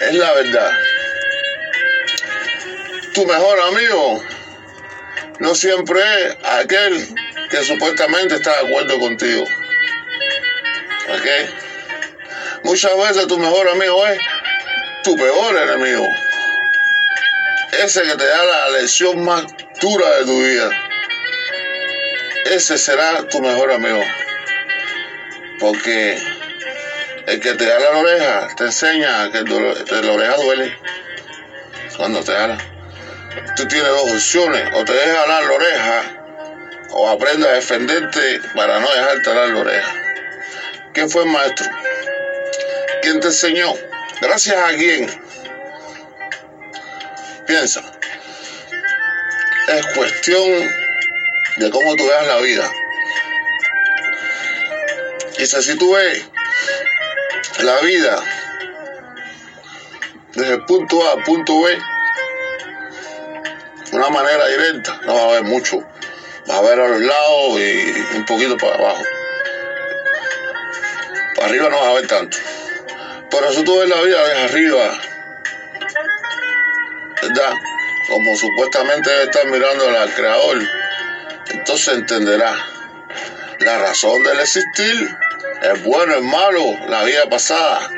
Es 0.00 0.14
la 0.14 0.32
verdad 0.32 0.72
tu 3.12 3.26
mejor 3.26 3.60
amigo 3.60 4.22
no 5.38 5.54
siempre 5.54 6.00
es 6.00 6.36
aquel 6.44 7.08
que 7.50 7.64
supuestamente 7.64 8.36
está 8.36 8.62
de 8.62 8.68
acuerdo 8.68 8.98
contigo. 8.98 9.44
¿Ok? 11.08 11.26
Muchas 12.64 12.96
veces 12.96 13.26
tu 13.26 13.38
mejor 13.38 13.68
amigo 13.68 14.06
es 14.06 14.18
tu 15.02 15.16
peor 15.16 15.56
enemigo. 15.56 16.06
Ese 17.72 18.02
que 18.02 18.14
te 18.14 18.26
da 18.26 18.44
la 18.44 18.68
lección 18.80 19.24
más 19.24 19.44
dura 19.80 20.18
de 20.18 20.24
tu 20.24 20.42
vida. 20.42 20.70
Ese 22.44 22.78
será 22.78 23.26
tu 23.28 23.40
mejor 23.40 23.72
amigo. 23.72 24.02
Porque 25.58 26.18
el 27.26 27.40
que 27.40 27.54
te 27.54 27.64
da 27.64 27.78
la 27.78 27.90
oreja 27.90 28.48
te 28.56 28.64
enseña 28.64 29.30
que 29.30 29.42
la 29.42 30.12
oreja 30.12 30.36
duele 30.36 30.78
cuando 31.96 32.22
te 32.22 32.32
da 32.32 32.58
tú 33.56 33.66
tienes 33.66 33.88
dos 33.88 34.12
opciones, 34.12 34.68
o 34.74 34.84
te 34.84 34.92
dejas 34.92 35.28
la 35.28 35.52
oreja, 35.52 36.02
o 36.90 37.08
aprendes 37.08 37.48
a 37.48 37.52
defenderte 37.54 38.40
para 38.54 38.80
no 38.80 38.90
dejarte 38.92 39.34
dar 39.34 39.48
la 39.48 39.60
oreja. 39.60 39.94
¿Quién 40.92 41.08
fue 41.08 41.22
el 41.22 41.30
maestro? 41.30 41.66
¿Quién 43.02 43.20
te 43.20 43.28
enseñó? 43.28 43.74
Gracias 44.20 44.56
a 44.56 44.74
quién. 44.74 45.21
Piensa. 47.46 47.82
Es 49.68 49.86
cuestión 49.94 50.70
de 51.56 51.70
cómo 51.70 51.96
tú 51.96 52.06
veas 52.06 52.26
la 52.26 52.38
vida. 52.38 52.70
Y 55.38 55.46
si 55.46 55.76
tú 55.76 55.94
ves 55.94 56.24
la 57.62 57.80
vida 57.80 58.22
desde 60.34 60.58
punto 60.60 61.04
A 61.08 61.14
al 61.14 61.22
punto 61.24 61.62
B, 61.62 61.78
una 63.92 64.08
manera 64.08 64.46
directa, 64.46 65.00
no 65.04 65.14
va 65.14 65.20
a 65.20 65.24
haber 65.24 65.44
mucho. 65.44 65.80
Va 66.48 66.54
a 66.54 66.58
haber 66.58 66.80
a 66.80 66.88
los 66.88 67.00
lados 67.00 67.60
y 67.60 68.16
un 68.16 68.24
poquito 68.24 68.56
para 68.56 68.74
abajo. 68.74 69.02
Para 71.36 71.48
arriba 71.48 71.68
no 71.70 71.76
va 71.76 71.86
a 71.86 71.90
haber 71.90 72.06
tanto. 72.06 72.38
Pero 73.30 73.52
si 73.52 73.64
tú 73.64 73.78
ves 73.78 73.88
la 73.88 74.00
vida 74.02 74.28
desde 74.28 74.42
arriba, 74.44 75.00
¿verdad? 77.22 77.54
Como 78.08 78.36
supuestamente 78.36 79.22
estar 79.22 79.46
mirando 79.46 79.88
al 79.98 80.12
creador, 80.14 80.58
entonces 81.50 81.94
entenderás 81.94 82.58
la 83.60 83.78
razón 83.78 84.22
del 84.24 84.40
existir, 84.40 85.16
el 85.62 85.80
bueno, 85.82 86.16
el 86.16 86.22
malo, 86.22 86.64
la 86.88 87.04
vida 87.04 87.28
pasada, 87.30 87.88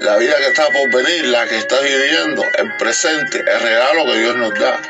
la 0.00 0.16
vida 0.16 0.36
que 0.36 0.48
está 0.48 0.66
por 0.66 0.92
venir, 0.92 1.26
la 1.26 1.46
que 1.46 1.56
estás 1.56 1.82
viviendo, 1.82 2.42
el 2.58 2.76
presente, 2.76 3.38
el 3.38 3.60
regalo 3.60 4.04
que 4.04 4.18
Dios 4.18 4.36
nos 4.36 4.54
da. 4.58 4.80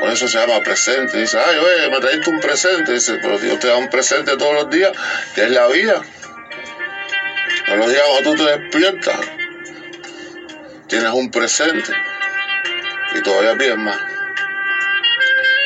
Por 0.00 0.10
eso 0.10 0.26
se 0.26 0.38
llama 0.38 0.60
presente. 0.60 1.18
Dice, 1.18 1.38
ay, 1.38 1.56
oye, 1.56 1.88
me 1.88 2.00
trajiste 2.00 2.30
un 2.30 2.40
presente. 2.40 2.92
Dice, 2.92 3.18
pero 3.22 3.38
Dios 3.38 3.58
te 3.60 3.68
da 3.68 3.76
un 3.76 3.88
presente 3.88 4.36
todos 4.36 4.54
los 4.54 4.70
días, 4.70 4.92
que 5.34 5.44
es 5.44 5.50
la 5.50 5.68
vida. 5.68 6.02
Todos 7.64 7.78
los 7.78 7.90
días 7.90 8.02
cuando 8.06 8.30
tú 8.32 8.44
te 8.44 8.58
despiertas, 8.58 9.20
tienes 10.88 11.10
un 11.12 11.30
presente. 11.30 11.92
Y 13.14 13.22
todavía 13.22 13.56
pides 13.56 13.76
más. 13.76 13.98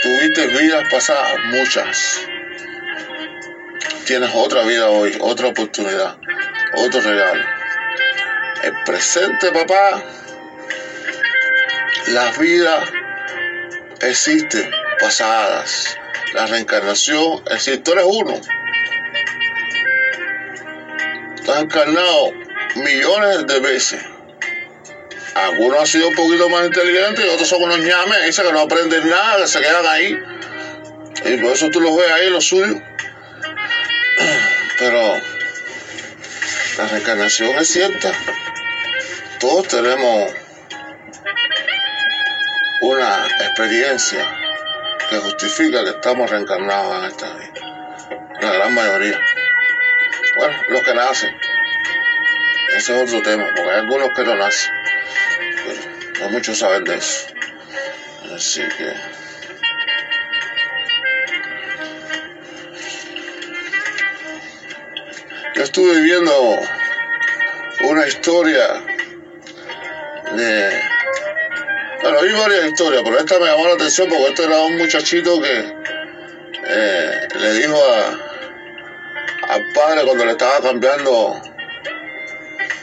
Tuviste 0.03 0.47
vidas 0.47 0.89
pasadas, 0.91 1.39
muchas. 1.47 2.21
Tienes 4.07 4.31
otra 4.35 4.63
vida 4.63 4.89
hoy, 4.89 5.17
otra 5.21 5.49
oportunidad, 5.49 6.17
otro 6.77 7.01
regalo. 7.01 7.45
El 8.63 8.73
presente, 8.85 9.51
papá, 9.53 10.03
las 12.09 12.39
vidas 12.39 12.89
existen 14.01 14.71
pasadas. 15.01 15.97
La 16.35 16.47
reencarnación 16.47 17.43
existe. 17.51 17.79
Tú 17.79 17.93
eres 17.93 18.05
uno. 18.07 18.41
Has 21.49 21.63
encarnado 21.63 22.33
millones 22.77 23.47
de 23.47 23.61
veces. 23.61 24.18
Algunos 25.45 25.81
han 25.81 25.87
sido 25.87 26.09
un 26.09 26.15
poquito 26.15 26.49
más 26.49 26.67
inteligentes 26.67 27.25
y 27.25 27.29
otros 27.29 27.49
son 27.49 27.63
unos 27.63 27.79
ñames, 27.79 28.27
dicen 28.27 28.47
que 28.47 28.53
no 28.53 28.61
aprenden 28.61 29.09
nada, 29.09 29.43
que 29.43 29.47
se 29.47 29.61
quedan 29.61 29.87
ahí. 29.87 30.19
Y 31.25 31.37
por 31.37 31.53
eso 31.53 31.71
tú 31.71 31.81
los 31.81 31.97
ves 31.97 32.11
ahí, 32.11 32.31
los 32.31 32.45
suyos. 32.45 32.77
Pero 34.79 35.15
la 36.79 36.87
reencarnación 36.89 37.59
es 37.59 37.69
cierta. 37.69 38.13
Todos 39.39 39.69
tenemos 39.69 40.33
una 42.81 43.27
experiencia 43.41 44.27
que 45.11 45.19
justifica 45.19 45.85
que 45.85 45.91
estamos 45.91 46.31
reencarnados 46.31 46.99
en 46.99 47.11
esta 47.11 47.35
vida. 47.35 47.53
La 48.41 48.53
gran 48.53 48.75
mayoría. 48.75 49.21
Bueno, 50.37 50.63
los 50.69 50.83
que 50.83 50.95
nacen. 50.95 51.37
Ese 52.77 52.97
es 52.97 53.03
otro 53.03 53.23
tema, 53.23 53.47
porque 53.55 53.71
hay 53.71 53.81
algunos 53.81 54.11
que 54.15 54.25
no 54.25 54.37
nacen. 54.37 54.78
Muchos 56.31 56.59
saben 56.59 56.85
de 56.85 56.97
eso. 56.97 57.27
Así 58.35 58.63
que... 58.77 58.93
Yo 65.55 65.63
estuve 65.63 66.01
viendo 66.03 66.61
una 67.81 68.07
historia 68.07 68.85
de 70.37 70.89
bueno, 72.03 72.21
hay 72.21 72.33
varias 72.33 72.67
historias, 72.67 73.03
pero 73.05 73.19
esta 73.19 73.39
me 73.39 73.47
llamó 73.47 73.67
la 73.67 73.75
atención 73.75 74.09
porque 74.09 74.29
este 74.29 74.45
era 74.45 74.61
un 74.61 74.79
muchachito 74.79 75.41
que 75.43 75.75
eh, 76.65 77.29
le 77.41 77.53
dijo 77.55 77.77
a, 77.77 79.53
al 79.53 79.73
padre 79.75 80.05
cuando 80.05 80.25
le 80.25 80.31
estaba 80.33 80.61
cambiando 80.61 81.43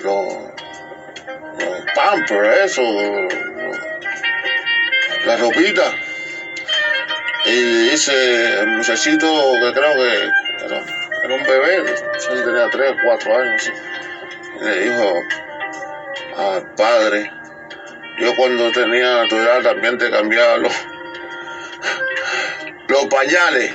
los 0.03 0.25
pampers, 1.95 2.71
eso, 2.71 2.83
la 5.25 5.37
ropita. 5.37 5.91
Y 7.45 7.89
dice 7.89 8.59
el 8.59 8.67
muchachito 8.67 9.27
que 9.61 9.73
creo 9.73 9.93
que 9.93 10.29
era, 10.65 11.35
un 11.35 11.43
bebé, 11.43 11.95
tenía 12.43 12.69
3, 12.69 12.95
4 13.03 13.37
años, 13.37 13.71
le 14.61 14.79
dijo 14.81 15.13
al 16.37 16.75
padre, 16.75 17.31
yo 18.19 18.35
cuando 18.35 18.71
tenía 18.71 19.27
tu 19.27 19.35
edad 19.35 19.61
también 19.61 19.97
te 19.97 20.09
cambiaba 20.09 20.57
los, 20.57 20.73
los 22.87 23.05
pañales. 23.05 23.71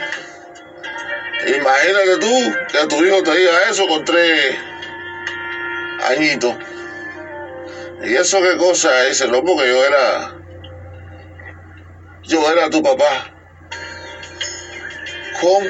Imagínate 1.46 2.16
tú 2.18 2.54
que 2.70 2.86
tu 2.86 3.04
hijo 3.04 3.22
te 3.22 3.34
diga 3.36 3.52
eso 3.70 3.86
con 3.86 4.04
tres 4.04 4.56
añitos. 6.08 6.54
¿Y 8.02 8.14
eso 8.16 8.40
qué 8.42 8.56
cosa? 8.56 9.04
Dice, 9.04 9.28
no, 9.28 9.44
porque 9.44 9.68
yo 9.68 9.84
era. 9.84 10.34
Yo 12.24 12.52
era 12.52 12.70
tu 12.70 12.82
papá. 12.82 13.34
¿Cómo? 15.40 15.68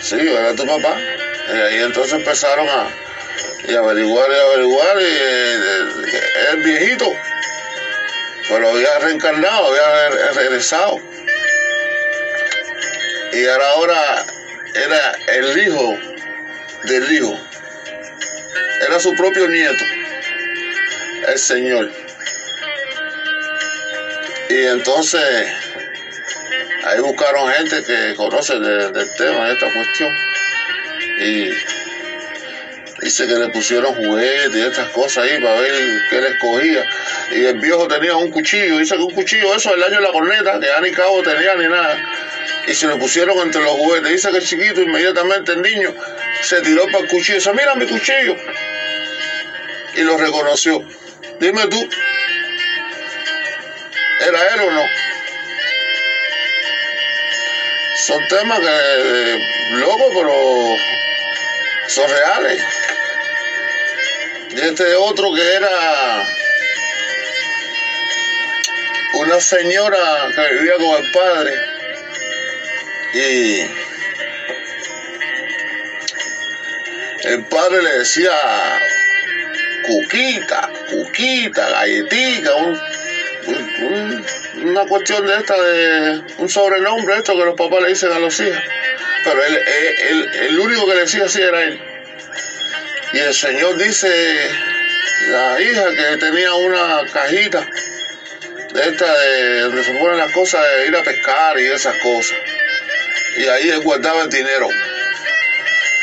Sí, 0.00 0.16
yo 0.16 0.38
era 0.38 0.54
tu 0.54 0.66
papá. 0.66 0.96
Y 1.52 1.56
ahí 1.56 1.82
entonces 1.82 2.14
empezaron 2.14 2.68
a 2.68 2.88
y 3.68 3.74
averiguar 3.74 4.30
y 4.30 4.34
averiguar 4.34 4.96
y, 5.00 5.04
y, 5.04 6.52
el 6.52 6.62
viejito 6.62 7.12
pero 8.48 8.70
había 8.70 8.98
reencarnado, 9.00 9.68
había 9.68 10.32
regresado. 10.32 10.98
Y 13.32 13.46
ahora 13.46 14.24
era 14.74 15.12
el 15.36 15.58
hijo 15.58 15.98
del 16.84 17.12
hijo. 17.12 17.38
Era 18.88 18.98
su 18.98 19.14
propio 19.16 19.48
nieto, 19.48 19.84
el 21.32 21.38
Señor. 21.38 21.90
Y 24.50 24.66
entonces 24.66 25.48
ahí 26.84 27.00
buscaron 27.00 27.52
gente 27.52 27.84
que 27.84 28.14
conoce 28.14 28.58
del 28.58 29.16
tema, 29.16 29.46
de 29.46 29.52
esta 29.52 29.72
cuestión. 29.72 30.16
Y 31.20 31.50
dice 33.02 33.26
que 33.26 33.34
le 33.34 33.48
pusieron 33.48 33.94
juguetes 33.94 34.54
y 34.54 34.60
estas 34.60 34.88
cosas 34.90 35.24
ahí 35.24 35.42
para 35.42 35.60
ver 35.60 36.00
qué 36.08 36.20
le 36.20 36.28
escogía. 36.28 36.88
Y 37.32 37.44
el 37.44 37.58
viejo 37.58 37.86
tenía 37.88 38.16
un 38.16 38.30
cuchillo, 38.30 38.78
dice 38.78 38.96
que 38.96 39.02
un 39.02 39.14
cuchillo, 39.14 39.54
eso 39.54 39.74
el 39.74 39.82
año 39.82 39.96
de 39.96 40.02
la 40.02 40.12
corneta, 40.12 40.58
que 40.58 40.66
ya 40.66 40.80
ni 40.80 40.90
cabo 40.92 41.22
tenía 41.22 41.54
ni 41.56 41.68
nada. 41.68 41.98
Y 42.66 42.74
se 42.74 42.86
lo 42.86 42.98
pusieron 42.98 43.36
entre 43.38 43.62
los 43.62 43.72
juguetes. 43.72 44.10
Dice 44.10 44.30
que 44.30 44.38
el 44.38 44.44
chiquito, 44.44 44.80
inmediatamente 44.80 45.52
el 45.52 45.62
niño, 45.62 45.94
se 46.42 46.60
tiró 46.62 46.84
para 46.86 47.00
el 47.00 47.08
cuchillo 47.08 47.38
dice, 47.38 47.52
mira 47.52 47.74
mi 47.74 47.86
cuchillo. 47.86 48.36
Y 49.94 50.02
lo 50.02 50.16
reconoció. 50.16 50.82
Dime 51.40 51.68
tú, 51.68 51.88
¿era 54.26 54.54
él 54.54 54.60
o 54.60 54.70
no? 54.72 54.84
Son 57.96 58.26
temas 58.26 58.58
que, 58.58 59.40
locos, 59.74 60.06
pero 60.14 60.76
son 61.86 62.10
reales. 62.10 62.62
Y 64.50 64.60
este 64.60 64.96
otro 64.96 65.32
que 65.32 65.52
era 65.52 66.26
una 69.12 69.40
señora 69.40 70.32
que 70.34 70.54
vivía 70.54 70.74
con 70.74 71.04
el 71.04 71.12
padre 71.12 71.52
y 73.14 73.60
el 77.28 77.44
padre 77.44 77.82
le 77.82 77.98
decía 77.98 78.32
cuquita, 79.88 80.70
cuquita, 80.90 81.68
galletita, 81.70 82.50
una 84.62 84.84
cuestión 84.86 85.26
de 85.26 85.36
esta 85.36 85.60
de 85.60 86.22
un 86.38 86.48
sobrenombre 86.48 87.16
esto 87.16 87.36
que 87.36 87.44
los 87.44 87.56
papás 87.56 87.82
le 87.82 87.88
dicen 87.88 88.12
a 88.12 88.18
los 88.18 88.38
hijos. 88.40 88.62
Pero 89.24 89.44
él, 89.44 90.30
el 90.48 90.58
único 90.60 90.86
que 90.86 90.94
le 90.94 91.00
decía 91.00 91.24
así 91.24 91.40
era 91.40 91.62
él. 91.64 91.80
Y 93.12 93.18
el 93.18 93.34
Señor 93.34 93.76
dice, 93.78 94.08
la 95.30 95.60
hija 95.60 95.90
que 95.90 96.16
tenía 96.18 96.52
una 96.54 97.00
cajita 97.12 97.66
de 98.74 98.88
esta 98.88 99.18
de 99.18 99.60
donde 99.62 99.82
se 99.84 99.94
ponen 99.94 100.18
las 100.18 100.32
cosas 100.32 100.62
de 100.62 100.88
ir 100.88 100.96
a 100.96 101.02
pescar 101.02 101.58
y 101.58 101.66
esas 101.66 101.96
cosas. 101.98 102.36
Y 103.38 103.46
ahí 103.46 103.70
guardaba 103.82 104.22
el 104.22 104.30
dinero. 104.30 104.68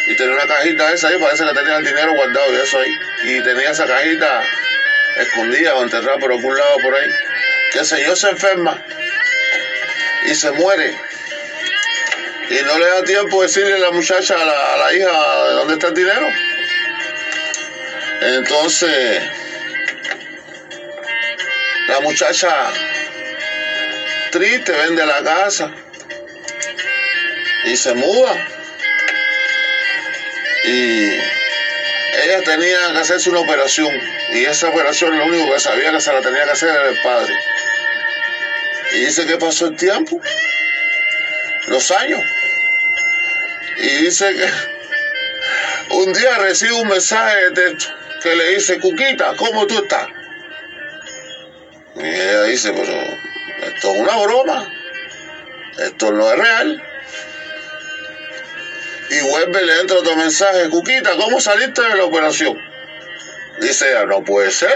Y 0.07 0.15
tenía 0.15 0.35
una 0.35 0.47
cajita 0.47 0.93
esa 0.93 1.07
ahí, 1.07 1.17
parece 1.19 1.45
que 1.45 1.53
tenía 1.53 1.77
el 1.77 1.85
dinero 1.85 2.13
guardado 2.13 2.53
y 2.53 2.55
eso 2.57 2.79
ahí. 2.79 2.99
Y 3.23 3.41
tenía 3.41 3.71
esa 3.71 3.87
cajita 3.87 4.43
escondida 5.17 5.75
o 5.75 5.83
enterrada 5.83 6.17
por 6.17 6.31
algún 6.31 6.55
lado 6.55 6.77
por 6.83 6.93
ahí. 6.93 7.09
Que 7.71 7.79
el 7.79 7.85
Señor 7.85 8.15
se 8.15 8.29
enferma 8.29 8.85
y 10.25 10.35
se 10.35 10.51
muere. 10.51 10.95
Y 12.49 12.63
no 12.63 12.77
le 12.77 12.85
da 12.85 13.03
tiempo 13.03 13.41
decirle 13.41 13.75
a 13.75 13.79
la 13.79 13.91
muchacha, 13.91 14.35
a 14.35 14.45
la, 14.45 14.73
a 14.73 14.77
la 14.77 14.93
hija, 14.93 15.11
dónde 15.53 15.73
está 15.73 15.87
el 15.87 15.93
dinero. 15.95 16.27
Entonces, 18.21 19.23
la 21.87 21.99
muchacha 22.01 22.71
triste 24.31 24.71
vende 24.71 25.05
la 25.05 25.23
casa 25.23 25.71
y 27.65 27.75
se 27.75 27.93
muda. 27.93 28.54
Y 30.67 31.19
ella 32.23 32.41
tenía 32.43 32.93
que 32.93 32.99
hacerse 32.99 33.29
una 33.29 33.41
operación 33.41 33.91
y 34.33 34.45
esa 34.45 34.69
operación 34.69 35.17
lo 35.17 35.25
único 35.25 35.53
que 35.53 35.59
sabía 35.59 35.91
que 35.91 36.01
se 36.01 36.11
la 36.11 36.21
tenía 36.21 36.45
que 36.45 36.51
hacer 36.51 36.69
era 36.69 36.89
el 36.89 37.01
padre. 37.01 37.33
Y 38.93 38.99
dice 39.01 39.25
que 39.25 39.37
pasó 39.37 39.67
el 39.67 39.75
tiempo, 39.75 40.19
los 41.67 41.91
años, 41.91 42.21
Y 43.77 43.87
dice 44.03 44.33
que 44.33 44.49
un 45.95 46.13
día 46.13 46.37
recibe 46.39 46.73
un 46.73 46.87
mensaje 46.87 47.35
que 48.23 48.35
le 48.35 48.55
dice, 48.55 48.79
Cuquita, 48.79 49.35
¿cómo 49.37 49.67
tú 49.67 49.77
estás? 49.83 50.07
Y 51.95 52.05
ella 52.05 52.43
dice, 52.43 52.73
pero 52.73 52.93
esto 53.67 53.93
es 53.93 53.99
una 53.99 54.17
broma, 54.17 54.67
esto 55.77 56.11
no 56.11 56.31
es 56.31 56.39
real. 56.39 56.94
Y 59.09 59.21
vuelve 59.21 59.61
y 59.61 59.65
le 59.65 59.79
entra 59.81 59.97
otro 59.97 60.15
mensaje, 60.15 60.69
Cuquita, 60.69 61.11
¿cómo 61.17 61.39
saliste 61.39 61.81
de 61.81 61.95
la 61.95 62.05
operación? 62.05 62.57
Dice 63.59 63.89
ella, 63.91 64.05
no 64.05 64.23
puede 64.23 64.51
ser, 64.51 64.75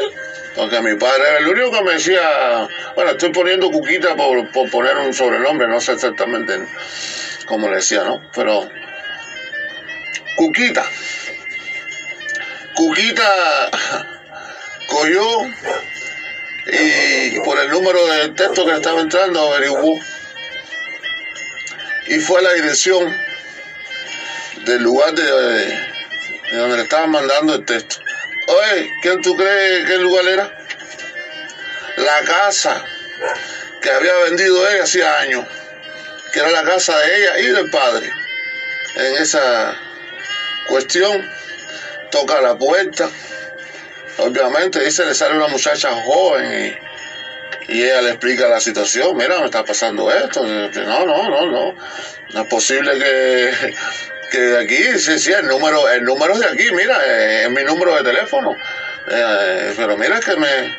porque 0.56 0.82
mi 0.82 0.96
padre 0.96 1.24
era 1.30 1.38
el 1.39 1.48
único 1.48 1.72
que 1.72 1.82
me 1.82 1.94
decía, 1.94 2.68
bueno, 2.96 3.12
estoy 3.12 3.30
poniendo 3.30 3.72
Cuquita 3.72 4.15
por, 4.15 4.52
por 4.52 4.70
poner 4.70 4.96
un 4.98 5.13
sobrenombre, 5.13 5.68
no 5.68 5.82
sé 5.82 5.94
exactamente 5.94 6.60
cómo 7.48 7.68
le 7.70 7.78
decía, 7.78 8.04
¿no? 8.04 8.22
Pero, 8.36 8.70
Cuquita, 10.36 10.86
Cuquita 12.76 13.70
cogió 14.88 15.26
y 16.72 17.39
por 17.42 17.60
el 17.60 17.70
número 17.70 18.06
de 18.08 18.30
texto 18.30 18.65
que 18.65 18.74
estaba 18.74 19.02
entrando 19.02 19.54
averiguó 19.54 20.00
y 22.08 22.20
fue 22.20 22.39
a 22.39 22.44
la 22.44 22.54
dirección 22.54 23.29
del 24.65 24.84
lugar 24.84 25.13
de, 25.13 25.24
de 25.24 26.58
donde 26.58 26.78
le 26.78 26.84
estaban 26.84 27.12
mandando 27.12 27.56
el 27.56 27.65
texto. 27.65 27.98
Oye, 28.48 28.91
¿quién 29.02 29.22
tú 29.22 29.36
crees 29.36 29.86
que 29.86 29.93
el 29.93 30.02
lugar 30.02 30.28
era? 30.28 30.65
La 31.98 32.22
casa 32.26 32.84
que 33.82 33.89
había 33.91 34.13
vendido 34.26 34.67
ella 34.69 34.84
hacía 34.84 35.19
años, 35.19 35.45
que 36.34 36.39
era 36.39 36.52
la 36.52 36.63
casa 36.63 36.98
de 36.98 37.17
ella 37.17 37.39
y 37.39 37.45
del 37.48 37.69
padre. 37.69 38.12
En 38.95 39.17
esa 39.17 39.76
cuestión, 40.67 41.30
toca 42.12 42.41
la 42.41 42.58
puerta, 42.58 43.10
obviamente 44.17 44.84
dice, 44.84 45.06
le 45.06 45.13
sale 45.13 45.36
una 45.36 45.48
muchacha 45.48 45.91
joven 46.04 46.78
y, 47.67 47.84
ella 47.84 48.02
le 48.02 48.10
explica 48.10 48.48
la 48.48 48.60
situación, 48.60 49.15
mira, 49.15 49.39
me 49.39 49.45
está 49.45 49.63
pasando 49.63 50.12
esto, 50.12 50.43
no, 50.43 51.06
no, 51.06 51.30
no, 51.30 51.45
no, 51.45 51.76
no 52.34 52.41
es 52.41 52.48
posible 52.48 52.98
que, 52.98 53.76
que 54.30 54.39
de 54.39 54.58
aquí, 54.60 55.00
sí, 55.00 55.20
sí, 55.20 55.32
el 55.32 55.48
número, 55.48 55.89
el 55.89 56.04
número 56.04 56.34
es 56.34 56.39
de 56.39 56.48
aquí, 56.48 56.72
mira, 56.74 56.98
eh, 57.06 57.44
es 57.44 57.50
mi 57.50 57.63
número 57.63 57.96
de 57.96 58.04
teléfono, 58.04 58.56
eh, 59.10 59.74
pero 59.76 59.98
mira 59.98 60.20
que 60.20 60.36
me, 60.36 60.78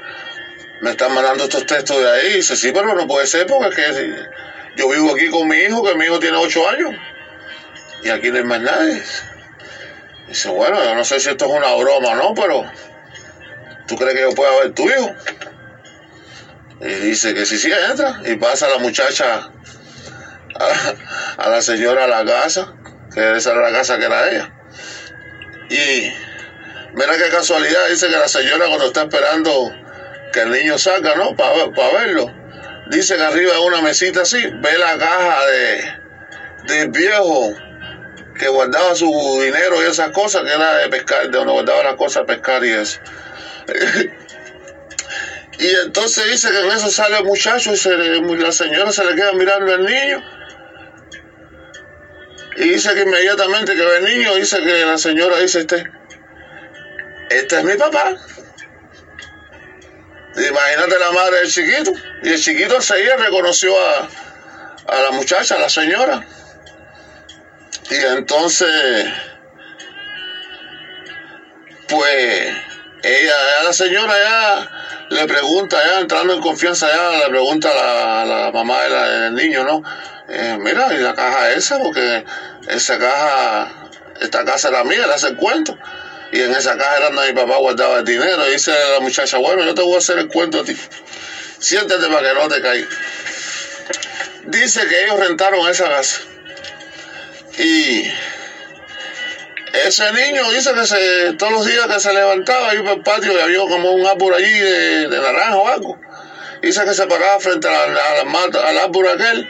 me 0.80 0.90
están 0.90 1.12
mandando 1.12 1.44
estos 1.44 1.66
textos 1.66 2.00
de 2.00 2.10
ahí, 2.10 2.32
dice, 2.34 2.56
sí, 2.56 2.70
pero 2.72 2.94
no 2.94 3.06
puede 3.06 3.26
ser 3.26 3.46
porque 3.46 3.88
es 3.88 3.96
que 3.96 4.14
yo 4.76 4.88
vivo 4.88 5.14
aquí 5.14 5.28
con 5.28 5.48
mi 5.48 5.56
hijo, 5.56 5.82
que 5.82 5.94
mi 5.94 6.04
hijo 6.04 6.18
tiene 6.18 6.36
ocho 6.36 6.68
años, 6.68 6.94
y 8.02 8.08
aquí 8.08 8.30
no 8.30 8.38
hay 8.38 8.44
más 8.44 8.60
nadie. 8.60 9.02
Dice, 10.28 10.48
bueno, 10.48 10.82
yo 10.84 10.94
no 10.94 11.04
sé 11.04 11.18
si 11.18 11.28
esto 11.28 11.46
es 11.46 11.50
una 11.50 11.74
broma 11.74 12.10
o 12.10 12.14
no, 12.14 12.34
pero 12.34 12.64
¿tú 13.86 13.96
crees 13.96 14.14
que 14.14 14.20
yo 14.20 14.30
pueda 14.30 14.52
ver 14.60 14.72
tu 14.72 14.88
hijo? 14.88 15.14
Y 16.80 16.86
dice 16.86 17.34
que 17.34 17.44
sí, 17.44 17.58
sí, 17.58 17.70
entra. 17.70 18.20
Y 18.24 18.36
pasa 18.36 18.68
la 18.68 18.78
muchacha 18.78 19.50
a 21.36 21.48
la 21.48 21.60
señora 21.62 22.04
a 22.04 22.06
la 22.06 22.24
casa, 22.24 22.74
que 23.12 23.36
esa 23.36 23.52
era 23.52 23.70
la 23.70 23.72
casa 23.72 23.98
que 23.98 24.04
era 24.04 24.30
ella. 24.30 24.52
Y 25.70 26.12
mira 26.94 27.16
qué 27.16 27.28
casualidad, 27.30 27.88
dice 27.88 28.08
que 28.08 28.16
la 28.16 28.28
señora 28.28 28.66
cuando 28.66 28.86
está 28.86 29.02
esperando 29.02 29.72
que 30.32 30.40
el 30.40 30.50
niño 30.50 30.78
salga, 30.78 31.14
¿no? 31.16 31.36
Para 31.36 31.70
pa 31.72 31.90
verlo, 31.92 32.32
dice 32.90 33.16
que 33.16 33.22
arriba 33.22 33.54
de 33.54 33.60
una 33.60 33.82
mesita 33.82 34.22
así, 34.22 34.38
ve 34.42 34.78
la 34.78 34.98
caja 34.98 35.46
de 35.46 36.00
del 36.64 36.88
viejo 36.90 37.54
que 38.38 38.48
guardaba 38.48 38.94
su 38.94 39.06
dinero 39.42 39.82
y 39.82 39.86
esas 39.86 40.10
cosas, 40.10 40.42
que 40.44 40.52
era 40.52 40.76
de 40.78 40.88
pescar, 40.88 41.30
de 41.30 41.38
donde 41.38 41.52
guardaba 41.52 41.82
las 41.84 41.94
cosas, 41.94 42.24
pescar 42.26 42.64
y 42.64 42.70
eso. 42.70 43.00
y 45.58 45.68
entonces 45.84 46.30
dice 46.30 46.50
que 46.50 46.60
en 46.60 46.70
eso 46.70 46.90
sale 46.90 47.18
el 47.18 47.24
muchacho 47.24 47.72
y 47.72 47.76
se 47.76 47.96
la 47.96 48.52
señora 48.52 48.92
se 48.92 49.04
le 49.04 49.14
queda 49.14 49.32
mirando 49.32 49.74
al 49.74 49.84
niño. 49.84 50.39
Y 52.60 52.68
dice 52.68 52.92
que 52.94 53.00
inmediatamente 53.00 53.74
que 53.74 53.80
ve 53.80 53.96
el 53.96 54.04
niño, 54.04 54.34
dice 54.34 54.62
que 54.62 54.84
la 54.84 54.98
señora 54.98 55.38
dice, 55.38 55.60
este, 55.60 55.82
este 57.30 57.56
es 57.56 57.64
mi 57.64 57.74
papá. 57.74 58.14
Imagínate 60.36 60.98
la 60.98 61.10
madre 61.12 61.38
del 61.38 61.50
chiquito. 61.50 61.90
Y 62.22 62.28
el 62.28 62.38
chiquito 62.38 62.76
enseguida 62.76 63.16
reconoció 63.16 63.74
a, 63.74 64.08
a 64.88 65.00
la 65.00 65.10
muchacha, 65.12 65.54
a 65.54 65.58
la 65.58 65.70
señora. 65.70 66.22
Y 67.88 67.96
entonces, 67.96 69.06
pues, 71.88 72.56
ella, 73.02 73.34
la 73.64 73.72
señora 73.72 74.14
ya 74.22 74.70
le 75.10 75.26
pregunta, 75.26 75.78
ya 75.84 76.00
entrando 76.00 76.34
en 76.34 76.40
confianza, 76.40 76.88
ya 76.88 77.18
le 77.18 77.28
pregunta 77.30 77.70
a 77.70 77.74
la, 77.74 78.24
la 78.24 78.52
mamá 78.52 78.82
del 78.82 79.34
niño, 79.34 79.64
¿no? 79.64 79.82
Eh, 80.28 80.58
mira, 80.60 80.94
¿y 80.94 80.98
la 80.98 81.14
caja 81.14 81.52
esa? 81.52 81.78
Porque 81.78 82.24
esa 82.68 82.98
caja, 82.98 83.88
esta 84.20 84.44
casa 84.44 84.68
era 84.68 84.84
mía, 84.84 85.06
le 85.06 85.14
hace 85.14 85.28
el 85.28 85.36
cuento. 85.36 85.76
Y 86.32 86.40
en 86.40 86.52
esa 86.52 86.76
caja 86.76 86.96
era 86.98 87.10
donde 87.10 87.32
mi 87.32 87.40
papá 87.40 87.56
guardaba 87.56 87.98
el 87.98 88.04
dinero. 88.04 88.46
Dice 88.46 88.72
la 88.92 89.00
muchacha, 89.00 89.38
bueno, 89.38 89.64
yo 89.64 89.74
te 89.74 89.82
voy 89.82 89.96
a 89.96 89.98
hacer 89.98 90.18
el 90.18 90.28
cuento 90.28 90.60
a 90.60 90.64
ti. 90.64 90.76
Siéntate 91.58 92.06
para 92.06 92.28
que 92.28 92.34
no 92.34 92.48
te 92.48 92.62
caiga. 92.62 92.88
Dice 94.44 94.86
que 94.86 95.04
ellos 95.04 95.18
rentaron 95.18 95.68
esa 95.68 95.88
casa. 95.88 96.20
Y 97.58 98.10
ese 99.86 100.12
niño 100.12 100.50
dice 100.52 100.72
que 100.74 100.86
se, 100.86 101.32
todos 101.34 101.52
los 101.52 101.66
días 101.66 101.86
que 101.86 102.00
se 102.00 102.12
levantaba 102.12 102.74
iba 102.74 102.92
al 102.92 103.02
patio 103.02 103.32
y 103.32 103.40
había 103.40 103.60
como 103.60 103.92
un 103.92 104.06
árbol 104.06 104.34
allí 104.34 104.50
de, 104.50 105.08
de 105.08 105.20
naranja 105.20 105.56
o 105.56 105.68
algo. 105.68 105.98
Dice 106.62 106.84
que 106.84 106.94
se 106.94 107.06
paraba 107.06 107.38
frente 107.40 107.68
a 107.68 107.88
la, 107.88 108.00
a 108.00 108.68
al 108.68 108.78
árbol 108.78 109.08
aquel 109.08 109.48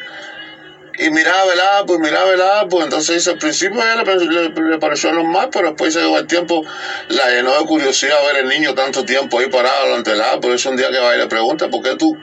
y 0.98 1.10
miraba 1.10 1.52
el 1.52 1.60
árbol, 1.60 1.98
miraba 2.00 2.30
el 2.30 2.40
árbol. 2.40 2.84
Entonces 2.84 3.16
dice, 3.16 3.30
al 3.30 3.38
principio 3.38 3.82
a 3.82 4.02
le, 4.02 4.26
le, 4.26 4.48
le, 4.50 4.78
pareció 4.78 5.12
normal, 5.12 5.48
pero 5.50 5.68
después 5.68 5.94
se 5.94 6.00
el 6.00 6.26
tiempo 6.26 6.62
la 7.08 7.30
llenó 7.30 7.58
de 7.58 7.66
curiosidad 7.66 8.16
ver 8.26 8.44
el 8.44 8.48
niño 8.48 8.74
tanto 8.74 9.04
tiempo 9.04 9.38
ahí 9.38 9.48
parado 9.48 9.86
delante 9.86 10.10
del 10.10 10.20
árbol. 10.20 10.54
Es 10.54 10.66
un 10.66 10.76
día 10.76 10.90
que 10.90 10.98
va 10.98 11.14
y 11.14 11.18
le 11.18 11.26
pregunta, 11.26 11.68
¿por 11.68 11.82
qué 11.82 11.96
tú 11.96 12.14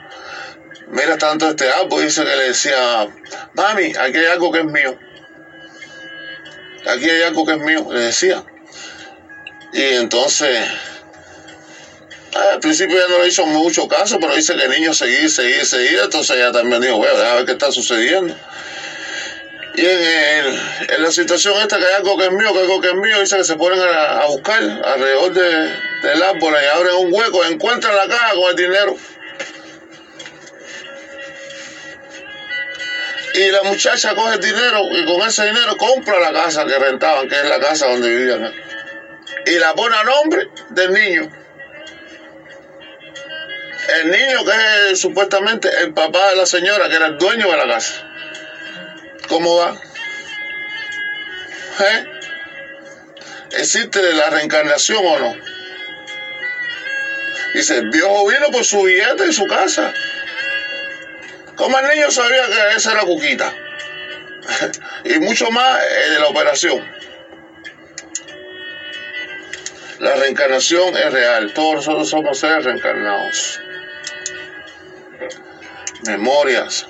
miras 0.88 1.18
tanto 1.18 1.48
este 1.48 1.68
árbol? 1.68 2.02
Dice 2.02 2.24
que 2.24 2.36
le 2.36 2.44
decía, 2.44 3.08
mami, 3.54 3.92
aquí 3.98 4.18
hay 4.18 4.26
algo 4.26 4.52
que 4.52 4.60
es 4.60 4.64
mío 4.64 4.98
aquí 6.88 7.08
hay 7.08 7.22
algo 7.22 7.44
que 7.46 7.52
es 7.52 7.58
mío, 7.58 7.86
le 7.90 8.00
decía. 8.00 8.42
Y 9.72 9.82
entonces, 9.82 10.58
al 12.34 12.60
principio 12.60 12.96
ya 12.98 13.08
no 13.08 13.22
le 13.22 13.28
hizo 13.28 13.46
mucho 13.46 13.86
caso, 13.88 14.18
pero 14.20 14.34
dice 14.34 14.56
que 14.56 14.64
el 14.64 14.70
niño 14.70 14.94
seguía, 14.94 15.28
seguía, 15.28 15.64
seguía, 15.64 16.04
entonces 16.04 16.36
ella 16.36 16.52
también 16.52 16.80
dijo, 16.80 16.96
bueno, 16.96 17.16
a 17.16 17.34
ver 17.34 17.44
qué 17.44 17.52
está 17.52 17.70
sucediendo. 17.70 18.34
Y 19.74 19.80
en, 19.80 20.02
el, 20.02 20.60
en, 20.88 21.02
la 21.02 21.12
situación 21.12 21.54
esta, 21.60 21.78
que 21.78 21.84
hay 21.84 21.94
algo 21.98 22.18
que 22.18 22.24
es 22.24 22.32
mío, 22.32 22.52
que 22.52 22.58
hay 22.58 22.64
algo 22.64 22.80
que 22.80 22.88
es 22.88 22.94
mío, 22.94 23.20
dice 23.20 23.36
que 23.36 23.44
se 23.44 23.54
ponen 23.56 23.78
a, 23.80 24.26
buscar 24.26 24.60
alrededor 24.60 25.32
de, 25.32 26.08
del 26.08 26.22
árbol 26.22 26.54
y 26.60 26.76
abren 26.76 26.94
un 26.96 27.12
hueco, 27.12 27.44
encuentran 27.44 27.94
la 27.94 28.08
caja 28.08 28.34
con 28.34 28.50
el 28.50 28.56
dinero. 28.56 28.96
Y 33.38 33.52
la 33.52 33.62
muchacha 33.62 34.16
coge 34.16 34.38
dinero 34.38 34.82
y 34.90 35.04
con 35.04 35.22
ese 35.22 35.46
dinero 35.46 35.76
compra 35.76 36.18
la 36.18 36.32
casa 36.32 36.66
que 36.66 36.76
rentaban, 36.76 37.28
que 37.28 37.36
es 37.36 37.44
la 37.44 37.60
casa 37.60 37.86
donde 37.86 38.08
vivían. 38.08 38.52
Y 39.46 39.52
la 39.60 39.74
pone 39.74 39.94
a 39.94 40.02
nombre 40.02 40.48
del 40.70 40.92
niño. 40.92 41.30
El 44.00 44.10
niño 44.10 44.44
que 44.44 44.90
es 44.90 45.00
supuestamente 45.00 45.70
el 45.82 45.94
papá 45.94 46.30
de 46.30 46.36
la 46.36 46.46
señora, 46.46 46.88
que 46.88 46.96
era 46.96 47.06
el 47.06 47.18
dueño 47.18 47.48
de 47.48 47.56
la 47.56 47.68
casa. 47.68 48.10
¿Cómo 49.28 49.56
va? 49.56 49.80
¿Eh? 51.78 52.06
¿Existe 53.52 54.14
la 54.14 54.30
reencarnación 54.30 55.06
o 55.06 55.18
no? 55.20 55.36
Dice, 57.54 57.78
el 57.78 57.88
viejo 57.90 58.26
vino 58.26 58.50
por 58.50 58.64
su 58.64 58.82
billete 58.82 59.28
y 59.28 59.32
su 59.32 59.46
casa. 59.46 59.94
Como 61.58 61.76
el 61.76 61.88
niño 61.88 62.10
sabía 62.10 62.46
que 62.46 62.76
esa 62.76 62.92
era 62.92 63.00
Cuquita. 63.02 63.52
y 65.04 65.18
mucho 65.18 65.50
más 65.50 65.82
eh, 65.82 66.10
de 66.12 66.20
la 66.20 66.28
operación. 66.28 66.88
La 69.98 70.14
reencarnación 70.14 70.96
es 70.96 71.12
real. 71.12 71.52
Todos 71.52 71.74
nosotros 71.74 72.08
somos 72.08 72.38
seres 72.38 72.64
reencarnados. 72.64 73.60
Memorias. 76.06 76.86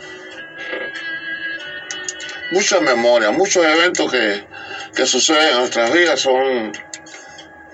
Muchas 2.50 2.82
memorias, 2.82 3.32
muchos 3.32 3.64
eventos 3.64 4.10
que, 4.12 4.46
que 4.94 5.06
suceden 5.06 5.48
en 5.48 5.58
nuestras 5.60 5.92
vidas 5.92 6.20
son 6.20 6.72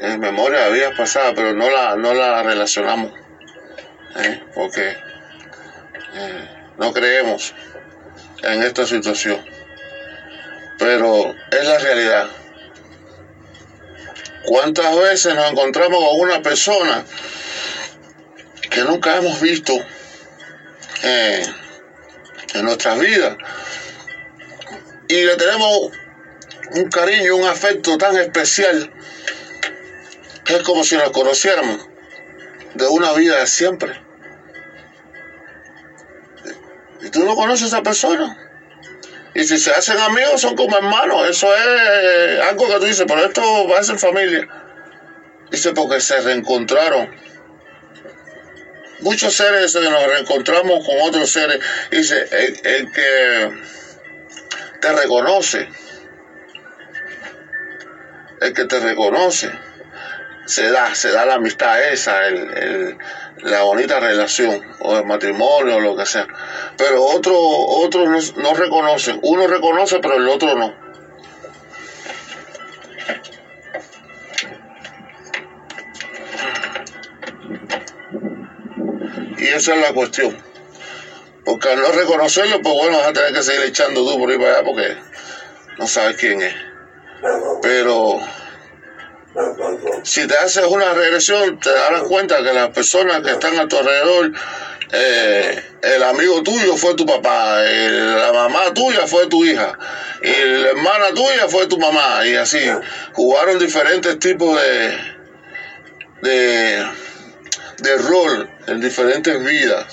eh, 0.01 0.18
memorias 0.18 0.66
de 0.66 0.72
vidas 0.72 0.95
pasadas, 0.97 1.32
pero 1.34 1.53
no 1.55 1.68
la, 1.70 1.97
no 1.97 2.14
la 2.14 2.42
relacionamos. 2.42 3.12
¿eh? 4.16 4.42
Porque 4.55 4.97
eh, 6.14 6.54
no 6.79 6.93
creemos 6.93 7.55
en 8.43 8.62
esta 8.62 8.87
situación. 8.87 9.45
pero 10.79 11.35
es 11.51 11.64
la 11.64 11.79
realidad. 11.79 12.29
¿Cuántas 14.45 14.99
veces 14.99 15.35
nos 15.35 15.51
encontramos 15.51 15.99
con 15.99 16.20
una 16.20 16.43
persona 16.43 17.05
que 18.70 18.83
nunca 18.83 19.16
hemos 19.16 19.41
visto 19.41 19.72
en 21.03 22.64
nuestras 22.64 22.99
vidas 22.99 23.37
y 25.09 25.22
le 25.22 25.37
tenemos 25.37 25.91
un 26.72 26.91
cariño, 26.91 27.37
un 27.37 27.47
afecto 27.47 27.97
tan 27.97 28.16
especial 28.16 28.93
que 30.45 30.57
es 30.57 30.62
como 30.62 30.85
si 30.85 30.97
nos 30.97 31.11
conociéramos 31.11 31.89
de 32.75 32.87
una 32.89 33.12
vida 33.12 33.39
de 33.39 33.47
siempre. 33.47 34.04
Y 37.05 37.11
tú 37.11 37.25
no 37.25 37.35
conoces 37.35 37.65
a 37.65 37.67
esa 37.67 37.83
persona. 37.83 38.37
Y 39.35 39.45
si 39.45 39.59
se 39.59 39.73
hacen 39.73 39.99
amigos 39.99 40.41
son 40.41 40.57
como 40.57 40.77
hermanos. 40.77 41.29
Eso 41.29 41.55
es 41.55 42.41
algo 42.41 42.67
que 42.67 42.79
tú 42.79 42.85
dices, 42.87 43.05
pero 43.07 43.27
esto 43.27 43.43
ser 43.83 43.99
familia. 43.99 44.49
Dice 45.51 45.73
porque 45.73 46.01
se 46.01 46.21
reencontraron. 46.21 47.15
Muchos 49.01 49.35
seres 49.35 49.75
nos 49.75 50.07
reencontramos 50.07 50.87
con 50.87 51.01
otros 51.03 51.31
seres. 51.31 51.61
Dice, 51.91 52.27
el, 52.63 52.91
que 52.91 53.53
te 54.81 54.93
reconoce, 54.93 55.69
el 58.41 58.55
que 58.55 58.65
te 58.65 58.81
reconoce, 58.81 59.51
se 60.47 60.70
da, 60.70 60.95
se 60.95 61.11
da 61.11 61.24
la 61.24 61.34
amistad 61.34 61.82
esa, 61.90 62.26
el, 62.26 62.97
la 63.38 63.62
bonita 63.62 64.01
relación, 64.01 64.62
o 64.80 64.97
el 64.97 65.05
matrimonio, 65.05 65.76
o 65.76 65.80
lo 65.80 65.97
que 65.97 66.07
sea. 66.07 66.26
Pero 66.76 67.03
otros 67.03 67.36
otro 67.38 68.09
no, 68.09 68.18
no 68.36 68.55
reconocen. 68.55 69.18
Uno 69.22 69.47
reconoce, 69.47 69.99
pero 70.01 70.16
el 70.16 70.28
otro 70.28 70.55
no. 70.55 70.74
Y 79.38 79.47
esa 79.49 79.74
es 79.74 79.80
la 79.80 79.92
cuestión. 79.92 80.36
Porque 81.45 81.68
al 81.68 81.80
no 81.80 81.88
reconocerlo, 81.92 82.62
pues 82.62 82.74
bueno, 82.74 82.99
vas 82.99 83.09
a 83.09 83.12
tener 83.12 83.34
que 83.34 83.42
seguir 83.42 83.66
echando 83.66 84.01
tú 84.01 84.18
por 84.18 84.30
ahí 84.30 84.38
para 84.38 84.53
allá 84.53 84.64
porque 84.64 84.97
no 85.78 85.86
sabes 85.86 86.16
quién 86.16 86.40
es. 86.40 86.55
Pero 87.61 88.20
si 90.03 90.26
te 90.26 90.35
haces 90.37 90.64
una 90.64 90.95
regresión, 90.95 91.59
te 91.59 91.70
darás 91.70 92.03
cuenta 92.05 92.43
que 92.43 92.53
las 92.53 92.70
personas 92.70 93.20
que 93.22 93.32
están 93.32 93.59
a 93.59 93.66
tu 93.66 93.76
alrededor, 93.76 94.32
eh, 94.93 95.62
el 95.82 96.03
amigo 96.05 96.43
tuyo 96.43 96.76
fue 96.76 96.95
tu 96.95 97.05
papá, 97.05 97.62
la 97.62 98.32
mamá 98.32 98.72
tuya 98.72 99.07
fue 99.07 99.26
tu 99.26 99.45
hija, 99.45 99.76
y 100.22 100.28
la 100.28 100.68
hermana 100.68 101.07
tuya 101.14 101.49
fue 101.49 101.66
tu 101.66 101.78
mamá, 101.78 102.26
y 102.26 102.37
así 102.37 102.61
jugaron 103.12 103.59
diferentes 103.59 104.18
tipos 104.20 104.61
de, 104.61 104.99
de, 106.22 106.87
de 107.78 107.97
rol 107.99 108.51
en 108.68 108.80
diferentes 108.80 109.43
vidas. 109.45 109.87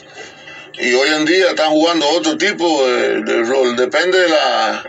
Y 0.74 0.94
hoy 0.94 1.10
en 1.10 1.26
día 1.26 1.50
están 1.50 1.70
jugando 1.70 2.08
otro 2.10 2.38
tipo 2.38 2.88
de, 2.88 3.44
rol, 3.44 3.76
depende 3.76 4.20
de 4.20 4.30
la, 4.30 4.84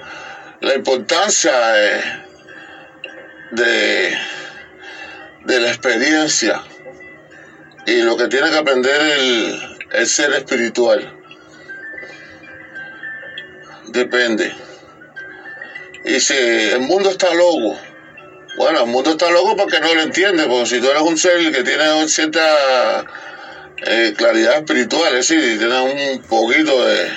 la 0.61 0.74
importancia 0.74 1.53
de 1.53 2.22
de 3.53 4.18
la 5.47 5.68
experiencia 5.68 6.62
y 7.86 8.03
lo 8.03 8.16
que 8.16 8.28
tiene 8.28 8.51
que 8.51 8.57
aprender 8.57 9.01
el, 9.01 10.07
ser 10.07 10.32
espiritual. 10.32 11.12
Depende. 13.88 14.55
Y 16.05 16.18
si 16.20 16.34
el 16.34 16.80
mundo 16.80 17.11
está 17.11 17.34
loco, 17.34 17.78
bueno, 18.57 18.80
el 18.80 18.86
mundo 18.86 19.12
está 19.12 19.30
loco 19.30 19.57
porque 19.57 19.80
no 19.80 19.95
lo 19.95 20.03
entiende, 20.03 20.47
porque 20.47 20.66
si 20.66 20.80
tú 20.80 20.90
eres 20.90 21.03
un 21.03 21.18
ser 21.18 21.53
que 21.53 21.62
tiene 21.62 22.09
cierta 22.09 23.05
eh, 23.84 24.14
claridad 24.16 24.59
espiritual, 24.59 25.14
es 25.16 25.28
decir, 25.28 25.59
tienes 25.59 25.78
un 25.78 26.22
poquito 26.22 26.84
de, 26.86 27.11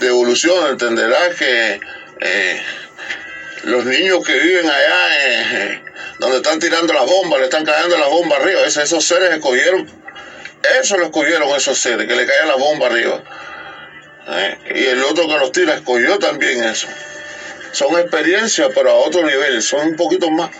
evolución, 0.00 0.70
entenderás 0.70 1.34
que 1.34 1.80
eh, 2.20 2.62
los 3.64 3.84
niños 3.84 4.24
que 4.24 4.38
viven 4.38 4.66
allá 4.66 5.26
eh, 5.26 5.82
donde 6.18 6.38
están 6.38 6.58
tirando 6.58 6.92
las 6.92 7.06
bombas, 7.06 7.38
le 7.38 7.44
están 7.44 7.64
cayendo 7.64 7.96
las 7.96 8.08
bombas 8.08 8.40
arriba. 8.40 8.62
esos 8.64 9.04
seres 9.04 9.30
escogieron, 9.30 9.86
eso 10.80 10.96
lo 10.96 11.06
escogieron 11.06 11.48
esos 11.56 11.78
seres, 11.78 12.06
que 12.06 12.14
le 12.14 12.26
caiga 12.26 12.46
la 12.46 12.56
bomba 12.56 12.86
arriba. 12.86 13.22
¿Eh? 14.30 14.58
Y 14.74 14.84
el 14.84 15.02
otro 15.04 15.26
que 15.26 15.38
los 15.38 15.52
tira 15.52 15.74
escogió 15.74 16.18
también 16.18 16.62
eso. 16.64 16.88
Son 17.72 17.98
experiencias, 17.98 18.70
pero 18.74 18.90
a 18.90 18.94
otro 18.94 19.24
nivel, 19.24 19.62
son 19.62 19.88
un 19.88 19.96
poquito 19.96 20.30
más 20.30 20.50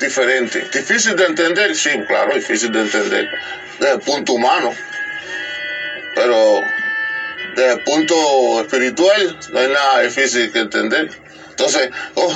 diferentes. 0.00 0.70
Difícil 0.70 1.16
de 1.16 1.26
entender, 1.26 1.74
sí, 1.74 1.90
claro, 2.06 2.34
difícil 2.34 2.72
de 2.72 2.80
entender 2.80 3.28
desde 3.78 3.94
el 3.94 4.00
punto 4.00 4.34
humano. 4.34 4.74
Pero 6.14 6.60
desde 7.54 7.72
el 7.72 7.84
punto 7.84 8.60
espiritual 8.60 9.38
no 9.52 9.60
hay 9.60 9.68
nada 9.68 10.00
difícil 10.02 10.52
que 10.52 10.58
entender. 10.60 11.10
Entonces, 11.58 11.90
oh, 12.14 12.32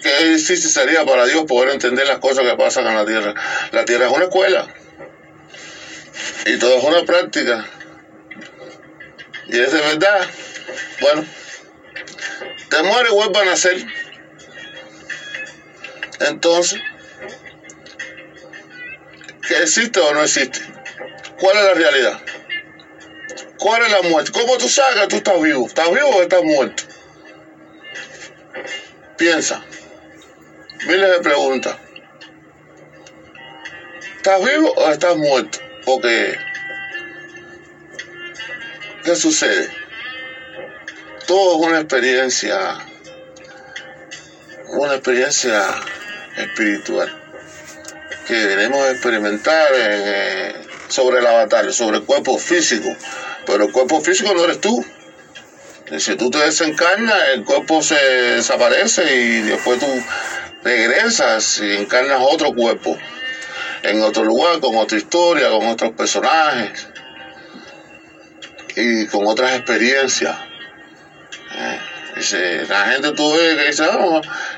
qué, 0.00 0.24
difícil 0.24 0.70
sería 0.70 1.04
para 1.04 1.26
Dios 1.26 1.42
poder 1.48 1.70
entender 1.70 2.06
las 2.06 2.20
cosas 2.20 2.44
que 2.44 2.54
pasan 2.54 2.86
en 2.86 2.94
la 2.94 3.04
tierra. 3.04 3.34
La 3.72 3.84
tierra 3.84 4.06
es 4.06 4.12
una 4.12 4.22
escuela 4.22 4.68
y 6.46 6.56
todo 6.58 6.78
es 6.78 6.84
una 6.84 7.02
práctica. 7.02 7.66
Y 9.48 9.58
es 9.58 9.72
de 9.72 9.80
verdad. 9.80 10.28
Bueno, 11.00 11.24
te 12.70 12.82
muere 12.84 13.08
y 13.08 13.12
vuelve 13.12 13.40
a 13.40 13.44
nacer. 13.46 13.84
Entonces, 16.20 16.80
¿qué 19.48 19.58
existe 19.58 19.98
o 19.98 20.14
no 20.14 20.22
existe? 20.22 20.60
¿Cuál 21.40 21.56
es 21.56 21.64
la 21.64 21.74
realidad? 21.74 22.20
¿Cuál 23.58 23.82
es 23.82 23.90
la 23.90 24.02
muerte? 24.02 24.30
¿Cómo 24.30 24.56
tú 24.56 24.68
sabes 24.68 25.00
que 25.00 25.06
tú 25.08 25.16
estás 25.16 25.42
vivo? 25.42 25.66
¿Estás 25.66 25.90
vivo 25.90 26.10
o 26.10 26.22
estás 26.22 26.44
muerto? 26.44 26.91
Piensa. 29.16 29.62
Miles 30.86 31.10
de 31.10 31.20
preguntas. 31.20 31.76
¿Estás 34.16 34.44
vivo 34.44 34.72
o 34.76 34.90
estás 34.90 35.16
muerto? 35.16 35.58
Porque, 35.84 36.34
¿qué 39.04 39.16
sucede? 39.16 39.68
Todo 41.26 41.56
es 41.56 41.66
una 41.66 41.78
experiencia, 41.78 42.78
una 44.68 44.94
experiencia 44.94 45.74
espiritual 46.36 47.22
que 48.26 48.34
debemos 48.34 48.88
experimentar 48.90 49.72
eh, 49.74 50.52
sobre 50.88 51.20
la 51.20 51.32
batalla, 51.32 51.72
sobre 51.72 51.98
el 51.98 52.04
cuerpo 52.04 52.38
físico. 52.38 52.94
Pero 53.46 53.64
el 53.64 53.72
cuerpo 53.72 54.00
físico 54.00 54.32
no 54.34 54.44
eres 54.44 54.60
tú. 54.60 54.84
Si 55.98 56.16
tú 56.16 56.30
te 56.30 56.38
desencarnas, 56.38 57.16
el 57.34 57.44
cuerpo 57.44 57.82
se 57.82 57.94
desaparece 57.94 59.14
y 59.14 59.42
después 59.42 59.78
tú 59.78 59.86
regresas 60.64 61.60
y 61.60 61.76
encarnas 61.76 62.18
otro 62.20 62.54
cuerpo 62.54 62.96
en 63.82 64.00
otro 64.02 64.24
lugar, 64.24 64.60
con 64.60 64.76
otra 64.76 64.96
historia, 64.96 65.50
con 65.50 65.66
otros 65.66 65.92
personajes 65.92 66.88
y 68.74 69.06
con 69.06 69.26
otras 69.26 69.56
experiencias. 69.56 70.36
Eh, 71.54 72.66
la 72.68 72.84
gente 72.86 73.12
tú 73.12 73.34
ves 73.34 73.56
que 73.56 73.66
dice, 73.66 73.84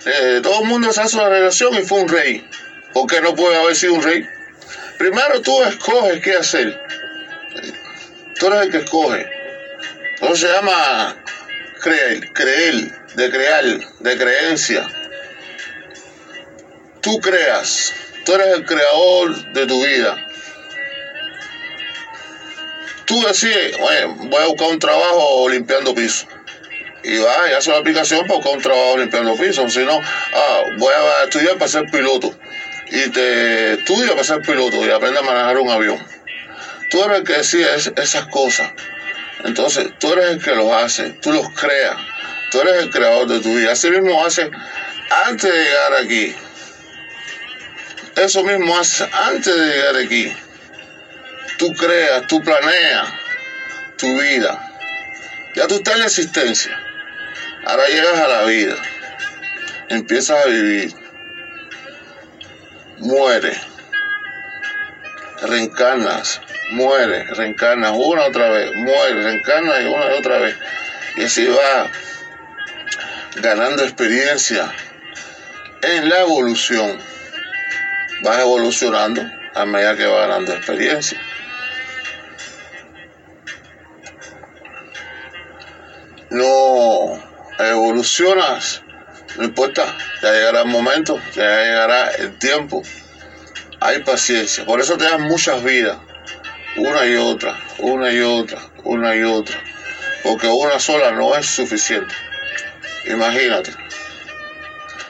eh, 0.06 0.40
todo 0.42 0.62
el 0.62 0.68
mundo 0.68 0.92
se 0.92 1.00
hace 1.00 1.16
una 1.16 1.28
relación 1.28 1.74
y 1.74 1.82
fue 1.82 2.00
un 2.00 2.08
rey. 2.08 2.48
¿Por 2.92 3.08
qué 3.08 3.20
no 3.20 3.34
puede 3.34 3.56
haber 3.56 3.74
sido 3.74 3.94
un 3.94 4.02
rey? 4.02 4.24
Primero 4.98 5.40
tú 5.42 5.62
escoges 5.64 6.22
qué 6.22 6.36
hacer. 6.36 6.80
Tú 8.38 8.46
eres 8.46 8.62
el 8.62 8.70
que 8.70 8.78
escoge. 8.78 9.33
Eso 10.20 10.36
se 10.36 10.48
llama 10.48 11.16
creer, 11.82 12.32
creer, 12.32 12.74
de 13.14 13.30
crear, 13.30 13.64
de 14.00 14.16
creencia. 14.16 14.88
Tú 17.00 17.18
creas, 17.20 17.92
tú 18.24 18.34
eres 18.34 18.46
el 18.54 18.64
creador 18.64 19.52
de 19.52 19.66
tu 19.66 19.84
vida. 19.84 20.16
Tú 23.04 23.22
decides, 23.26 23.76
voy 23.78 24.42
a 24.42 24.46
buscar 24.46 24.68
un 24.68 24.78
trabajo 24.78 25.48
limpiando 25.48 25.94
piso. 25.94 26.26
Y 27.02 27.18
va 27.18 27.50
y 27.50 27.52
hace 27.52 27.70
la 27.70 27.78
aplicación 27.78 28.26
para 28.26 28.36
buscar 28.36 28.56
un 28.56 28.62
trabajo 28.62 28.96
limpiando 28.96 29.34
piso. 29.34 29.68
Si 29.68 29.80
no, 29.80 30.00
ah, 30.00 30.62
voy 30.78 30.92
a 30.94 31.24
estudiar 31.24 31.58
para 31.58 31.68
ser 31.68 31.84
piloto. 31.90 32.34
Y 32.90 33.10
te 33.10 33.74
estudia 33.74 34.12
para 34.12 34.24
ser 34.24 34.40
piloto 34.40 34.86
y 34.86 34.90
aprende 34.90 35.18
a 35.18 35.22
manejar 35.22 35.58
un 35.58 35.68
avión. 35.68 35.98
Tú 36.90 37.04
eres 37.04 37.18
el 37.18 37.24
que 37.24 37.32
decide 37.34 37.66
esas 37.96 38.26
cosas. 38.28 38.72
Entonces, 39.44 39.92
tú 39.98 40.12
eres 40.12 40.30
el 40.30 40.42
que 40.42 40.54
los 40.54 40.72
hace, 40.72 41.10
tú 41.20 41.32
los 41.32 41.48
creas, 41.50 41.96
tú 42.50 42.60
eres 42.62 42.84
el 42.84 42.90
creador 42.90 43.28
de 43.28 43.40
tu 43.40 43.54
vida. 43.54 43.72
Así 43.72 43.90
mismo 43.90 44.24
hace 44.24 44.50
antes 45.26 45.52
de 45.52 45.64
llegar 45.64 45.94
aquí. 46.02 46.34
Eso 48.16 48.42
mismo 48.44 48.78
hace 48.78 49.08
antes 49.12 49.54
de 49.54 49.66
llegar 49.66 49.96
aquí. 49.96 50.32
Tú 51.58 51.72
creas, 51.74 52.26
tú 52.26 52.42
planeas 52.42 53.08
tu 53.98 54.06
vida. 54.18 54.72
Ya 55.54 55.66
tú 55.66 55.76
estás 55.76 55.94
en 55.94 56.00
la 56.00 56.06
existencia. 56.06 56.78
Ahora 57.66 57.86
llegas 57.88 58.18
a 58.18 58.28
la 58.28 58.42
vida. 58.44 58.76
empiezas 59.88 60.44
a 60.44 60.48
vivir, 60.48 60.94
muere, 62.98 63.52
reencarnas, 65.42 66.40
muere, 66.74 67.24
reencarnas 67.24 67.92
una 67.94 68.24
otra 68.24 68.50
vez, 68.50 68.74
muere, 68.74 69.22
reencarnas 69.22 69.80
y 69.82 69.86
una 69.86 70.06
y 70.06 70.18
otra 70.18 70.38
vez. 70.38 70.56
Y 71.16 71.24
así 71.24 71.46
va 71.46 71.90
ganando 73.36 73.82
experiencia 73.82 74.72
en 75.82 76.08
la 76.08 76.20
evolución. 76.20 76.98
Vas 78.22 78.38
evolucionando 78.40 79.22
a 79.54 79.64
medida 79.64 79.96
que 79.96 80.06
vas 80.06 80.28
ganando 80.28 80.54
experiencia. 80.54 81.20
No 86.30 87.22
evolucionas, 87.58 88.82
no 89.36 89.44
importa, 89.44 89.84
ya 90.22 90.32
llegará 90.32 90.62
el 90.62 90.68
momento, 90.68 91.20
ya 91.34 91.62
llegará 91.62 92.10
el 92.10 92.38
tiempo. 92.38 92.82
Hay 93.80 94.00
paciencia, 94.00 94.64
por 94.64 94.80
eso 94.80 94.96
te 94.96 95.04
dan 95.04 95.22
muchas 95.22 95.62
vidas, 95.62 95.98
una 96.76 97.06
y 97.06 97.14
otra, 97.16 97.56
una 97.78 98.12
y 98.12 98.20
otra, 98.20 98.58
una 98.82 99.14
y 99.14 99.22
otra, 99.22 99.56
porque 100.22 100.46
una 100.46 100.78
sola 100.78 101.12
no 101.12 101.36
es 101.36 101.46
suficiente. 101.46 102.14
Imagínate. 103.06 103.72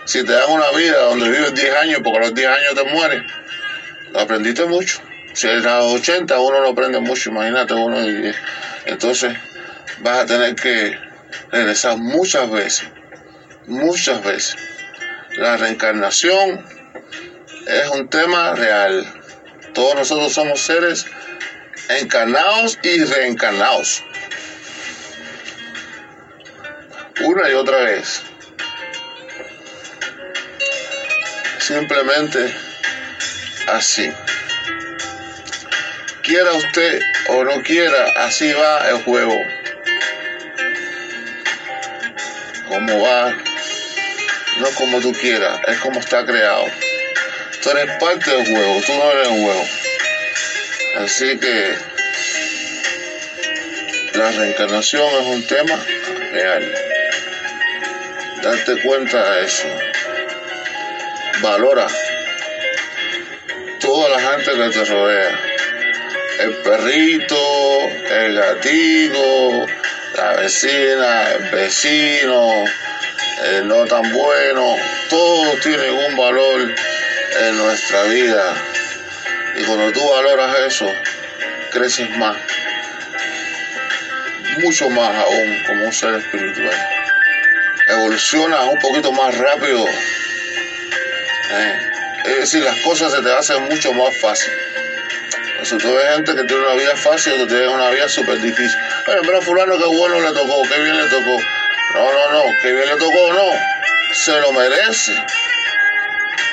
Si 0.04 0.22
te 0.24 0.32
dan 0.32 0.50
una 0.50 0.70
vida 0.72 1.00
donde 1.00 1.30
vives 1.30 1.54
10 1.54 1.74
años, 1.76 2.00
porque 2.04 2.18
a 2.18 2.20
los 2.22 2.34
10 2.34 2.48
años 2.48 2.74
te 2.74 2.84
mueres, 2.84 3.22
aprendiste 4.14 4.66
mucho. 4.66 5.00
Si 5.32 5.48
a 5.48 5.54
los 5.54 6.00
80 6.00 6.38
uno 6.38 6.60
no 6.60 6.68
aprende 6.68 7.00
mucho, 7.00 7.30
imagínate 7.30 7.74
uno 7.74 8.02
10. 8.02 8.36
Entonces 8.86 9.36
vas 10.00 10.20
a 10.20 10.26
tener 10.26 10.54
que 10.54 10.98
regresar 11.50 11.96
muchas 11.96 12.50
veces, 12.50 12.88
muchas 13.66 14.22
veces. 14.22 14.56
La 15.38 15.56
reencarnación 15.56 16.64
es 17.66 17.88
un 17.88 18.08
tema 18.08 18.54
real. 18.54 19.04
Todos 19.72 19.96
nosotros 19.96 20.32
somos 20.32 20.60
seres 20.60 21.06
encarnados 21.88 22.78
y 22.82 23.04
reencarnados 23.04 24.02
una 27.20 27.48
y 27.48 27.54
otra 27.54 27.78
vez. 27.78 28.22
Simplemente 31.58 32.54
así. 33.68 34.12
Quiera 36.22 36.52
usted 36.52 37.00
o 37.28 37.44
no 37.44 37.62
quiera, 37.62 38.12
así 38.16 38.52
va 38.52 38.90
el 38.90 39.02
juego. 39.02 39.34
Como 42.68 43.02
va, 43.02 43.30
no 44.58 44.68
como 44.76 45.00
tú 45.00 45.12
quieras, 45.12 45.60
es 45.68 45.78
como 45.78 46.00
está 46.00 46.24
creado. 46.24 46.66
Tú 47.62 47.70
eres 47.70 47.98
parte 47.98 48.30
del 48.30 48.46
juego, 48.46 48.80
tú 48.86 48.92
no 48.94 49.12
eres 49.12 49.28
un 49.28 49.42
juego. 49.44 49.83
Así 50.96 51.36
que 51.38 51.74
la 54.14 54.30
reencarnación 54.30 55.06
es 55.20 55.26
un 55.26 55.42
tema 55.46 55.76
real. 56.32 56.74
Date 58.42 58.80
cuenta 58.82 59.34
de 59.34 59.44
eso. 59.44 59.68
Valora 61.42 61.88
toda 63.80 64.08
la 64.08 64.20
gente 64.20 64.52
que 64.52 64.70
te 64.70 64.84
rodea. 64.84 65.40
El 66.40 66.54
perrito, 66.56 67.80
el 68.10 68.34
gatito, 68.34 69.66
la 70.16 70.32
vecina, 70.34 71.30
el 71.32 71.50
vecino, 71.50 72.64
el 73.44 73.66
no 73.66 73.84
tan 73.86 74.12
bueno. 74.12 74.76
Todos 75.10 75.60
tienen 75.60 75.92
un 75.92 76.16
valor 76.16 76.74
en 77.40 77.58
nuestra 77.58 78.04
vida. 78.04 78.73
Y 79.56 79.64
cuando 79.64 79.92
tú 79.92 80.00
valoras 80.10 80.56
eso, 80.66 80.86
creces 81.70 82.10
más. 82.16 82.36
Mucho 84.58 84.88
más 84.90 85.14
aún 85.16 85.62
como 85.66 85.84
un 85.86 85.92
ser 85.92 86.14
espiritual 86.14 86.94
evoluciona 87.86 88.62
un 88.64 88.78
poquito 88.78 89.12
más 89.12 89.36
rápido. 89.36 89.86
Eh, 91.50 91.90
es 92.24 92.36
decir, 92.36 92.62
las 92.62 92.76
cosas 92.80 93.12
se 93.12 93.22
te 93.22 93.32
hacen 93.32 93.62
mucho 93.64 93.92
más 93.92 94.16
fácil. 94.20 94.52
Si 95.62 95.76
tú 95.78 95.94
ves 95.94 96.14
gente 96.14 96.34
que 96.34 96.44
tiene 96.44 96.62
una 96.62 96.74
vida 96.74 96.96
fácil, 96.96 97.34
que 97.34 97.46
tiene 97.46 97.68
una 97.68 97.90
vida 97.90 98.08
súper 98.08 98.40
difícil. 98.40 98.78
Oye, 99.06 99.20
pero 99.24 99.40
fulano 99.40 99.78
qué 99.78 99.86
bueno 99.86 100.20
le 100.20 100.32
tocó, 100.32 100.62
qué 100.62 100.80
bien 100.80 100.96
le 100.96 101.08
tocó. 101.08 101.38
No, 101.94 102.12
no, 102.12 102.32
no, 102.32 102.44
qué 102.62 102.72
bien 102.72 102.86
le 102.86 102.96
tocó, 102.96 103.32
no. 103.32 103.50
Se 104.12 104.40
lo 104.40 104.52
merece. 104.52 105.24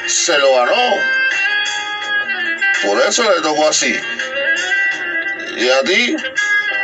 Se 0.07 0.37
lo 0.37 0.55
ganó. 0.55 1.20
Por 2.83 2.99
eso 3.01 3.23
le 3.23 3.41
tocó 3.41 3.67
así. 3.69 3.93
Y 5.57 5.69
a 5.69 5.81
ti, 5.81 6.15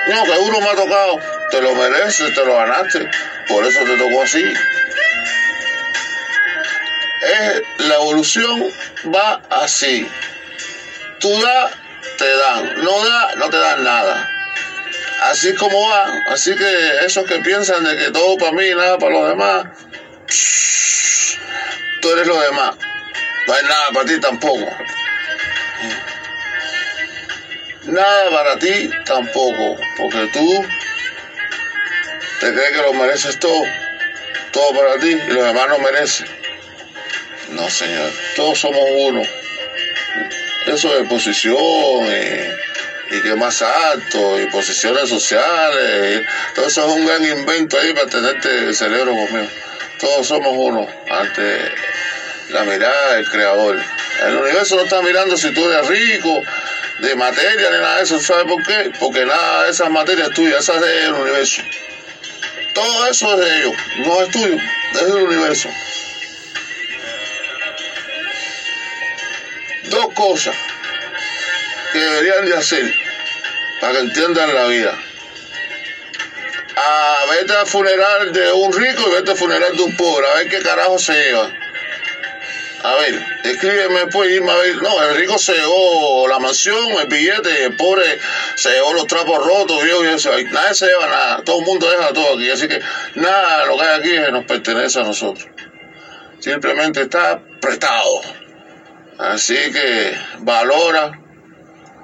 no, 0.07 0.23
que 0.23 0.31
uno 0.39 0.61
me 0.61 0.69
ha 0.69 0.75
tocado. 0.75 1.19
Te 1.51 1.61
lo 1.61 1.73
mereces, 1.73 2.33
te 2.33 2.45
lo 2.45 2.55
ganaste. 2.55 3.09
Por 3.47 3.65
eso 3.65 3.79
te 3.83 3.97
tocó 3.97 4.23
así. 4.23 4.43
Es, 7.21 7.61
la 7.79 7.95
evolución 7.95 8.69
va 9.13 9.41
así. 9.49 10.07
Tú 11.19 11.41
da, 11.41 11.71
te 12.17 12.37
dan. 12.37 12.83
No 12.83 13.03
da, 13.03 13.35
no 13.35 13.49
te 13.49 13.57
dan 13.57 13.83
nada. 13.83 14.29
Así 15.23 15.55
como 15.55 15.89
va. 15.89 16.05
Así 16.29 16.55
que 16.55 17.05
esos 17.05 17.25
que 17.25 17.39
piensan 17.39 17.83
de 17.83 17.97
que 17.97 18.11
todo 18.11 18.37
para 18.37 18.51
mí, 18.51 18.69
nada 18.75 18.97
para 18.97 19.13
los 19.13 19.29
demás, 19.29 19.65
tú 22.01 22.11
eres 22.11 22.27
lo 22.27 22.39
demás. 22.39 22.75
No 23.47 23.53
hay 23.53 23.63
nada 23.63 23.85
para 23.93 24.05
ti 24.05 24.19
tampoco. 24.19 24.67
Nada 27.87 28.29
para 28.29 28.59
ti 28.59 28.89
tampoco, 29.05 29.77
porque 29.95 30.29
tú 30.33 30.65
te 32.41 32.53
crees 32.53 32.71
que 32.71 32.81
lo 32.81 32.91
mereces 32.91 33.39
todo, 33.39 33.63
todo 34.51 34.73
para 34.77 34.99
ti 34.99 35.07
y 35.11 35.31
los 35.31 35.45
demás 35.45 35.69
no 35.69 35.79
merecen. 35.79 36.27
No, 37.51 37.69
Señor, 37.69 38.11
todos 38.35 38.59
somos 38.59 38.83
uno. 38.97 39.21
Eso 40.65 40.93
de 40.97 41.05
posición 41.05 41.55
y, 41.55 43.15
y 43.15 43.21
que 43.21 43.35
más 43.35 43.61
alto 43.61 44.41
y 44.41 44.47
posiciones 44.47 45.07
sociales, 45.07 46.27
todo 46.55 46.67
eso 46.67 46.87
es 46.89 46.93
un 46.93 47.05
gran 47.05 47.23
invento 47.23 47.79
ahí 47.79 47.93
para 47.93 48.07
tenerte 48.07 48.49
el 48.49 48.75
cerebro 48.75 49.13
conmigo. 49.13 49.47
Todos 49.97 50.27
somos 50.27 50.53
uno 50.57 50.85
ante 51.09 51.71
la 52.49 52.63
mirada 52.65 53.15
del 53.15 53.29
Creador. 53.29 53.81
El 54.25 54.35
universo 54.35 54.75
no 54.75 54.81
está 54.81 55.01
mirando 55.01 55.37
si 55.37 55.53
tú 55.53 55.69
eres 55.69 55.87
rico, 55.87 56.41
de 56.99 57.15
materia 57.15 57.69
ni 57.69 57.77
nada 57.77 57.97
de 57.97 58.03
eso. 58.03 58.19
¿Sabes 58.19 58.45
por 58.45 58.63
qué? 58.63 58.91
Porque 58.99 59.25
nada 59.25 59.65
de 59.65 59.71
esas 59.71 59.89
materias 59.89 60.29
tuyas, 60.31 60.63
esas 60.63 60.77
es 60.77 60.81
del 60.81 61.13
universo. 61.13 61.61
Todo 62.73 63.07
eso 63.07 63.33
es 63.33 63.39
de 63.39 63.57
ellos, 63.57 63.75
no 64.05 64.21
es 64.21 64.31
tuyo, 64.31 64.57
es 64.93 65.13
del 65.13 65.23
universo. 65.23 65.69
Dos 69.85 70.13
cosas 70.13 70.55
que 71.93 71.99
deberían 71.99 72.45
de 72.45 72.55
hacer 72.55 72.93
para 73.79 73.93
que 73.93 73.99
entiendan 73.99 74.53
la 74.53 74.65
vida. 74.65 74.93
A 76.75 77.25
vete 77.31 77.53
al 77.53 77.65
funeral 77.65 78.31
de 78.31 78.51
un 78.51 78.73
rico 78.73 79.03
y 79.07 79.11
vete 79.15 79.31
al 79.31 79.37
funeral 79.37 79.75
de 79.75 79.83
un 79.83 79.97
pobre, 79.97 80.27
a 80.27 80.37
ver 80.37 80.49
qué 80.49 80.59
carajo 80.59 80.99
se 80.99 81.13
lleva. 81.13 81.51
A 82.83 82.95
ver, 82.95 83.25
escríbeme 83.43 84.05
pues 84.07 84.31
irme 84.31 84.51
a 84.51 84.55
ver. 84.57 84.75
No, 84.81 85.01
el 85.03 85.15
rico 85.15 85.37
se 85.37 85.53
llevó 85.53 86.27
la 86.27 86.37
mansión, 86.37 86.91
el 86.99 87.07
billete, 87.07 87.65
el 87.65 87.75
pobre 87.75 88.19
se 88.55 88.69
llevó 88.71 88.93
los 88.93 89.07
trapos 89.07 89.43
rotos, 89.43 89.83
viejo, 89.83 90.03
y 90.05 90.09
eso. 90.09 90.29
Nadie 90.51 90.73
se 90.75 90.85
lleva 90.85 91.07
nada, 91.07 91.41
todo 91.43 91.59
el 91.59 91.65
mundo 91.65 91.89
deja 91.89 92.13
todo 92.13 92.35
aquí. 92.35 92.49
Así 92.49 92.67
que 92.67 92.79
nada 93.15 93.65
lo 93.65 93.77
que 93.77 93.83
hay 93.83 93.99
aquí 93.99 94.31
nos 94.31 94.45
pertenece 94.45 94.99
a 94.99 95.03
nosotros. 95.03 95.47
Simplemente 96.39 97.01
está 97.01 97.39
prestado. 97.59 98.21
Así 99.17 99.71
que 99.71 100.15
valora 100.39 101.19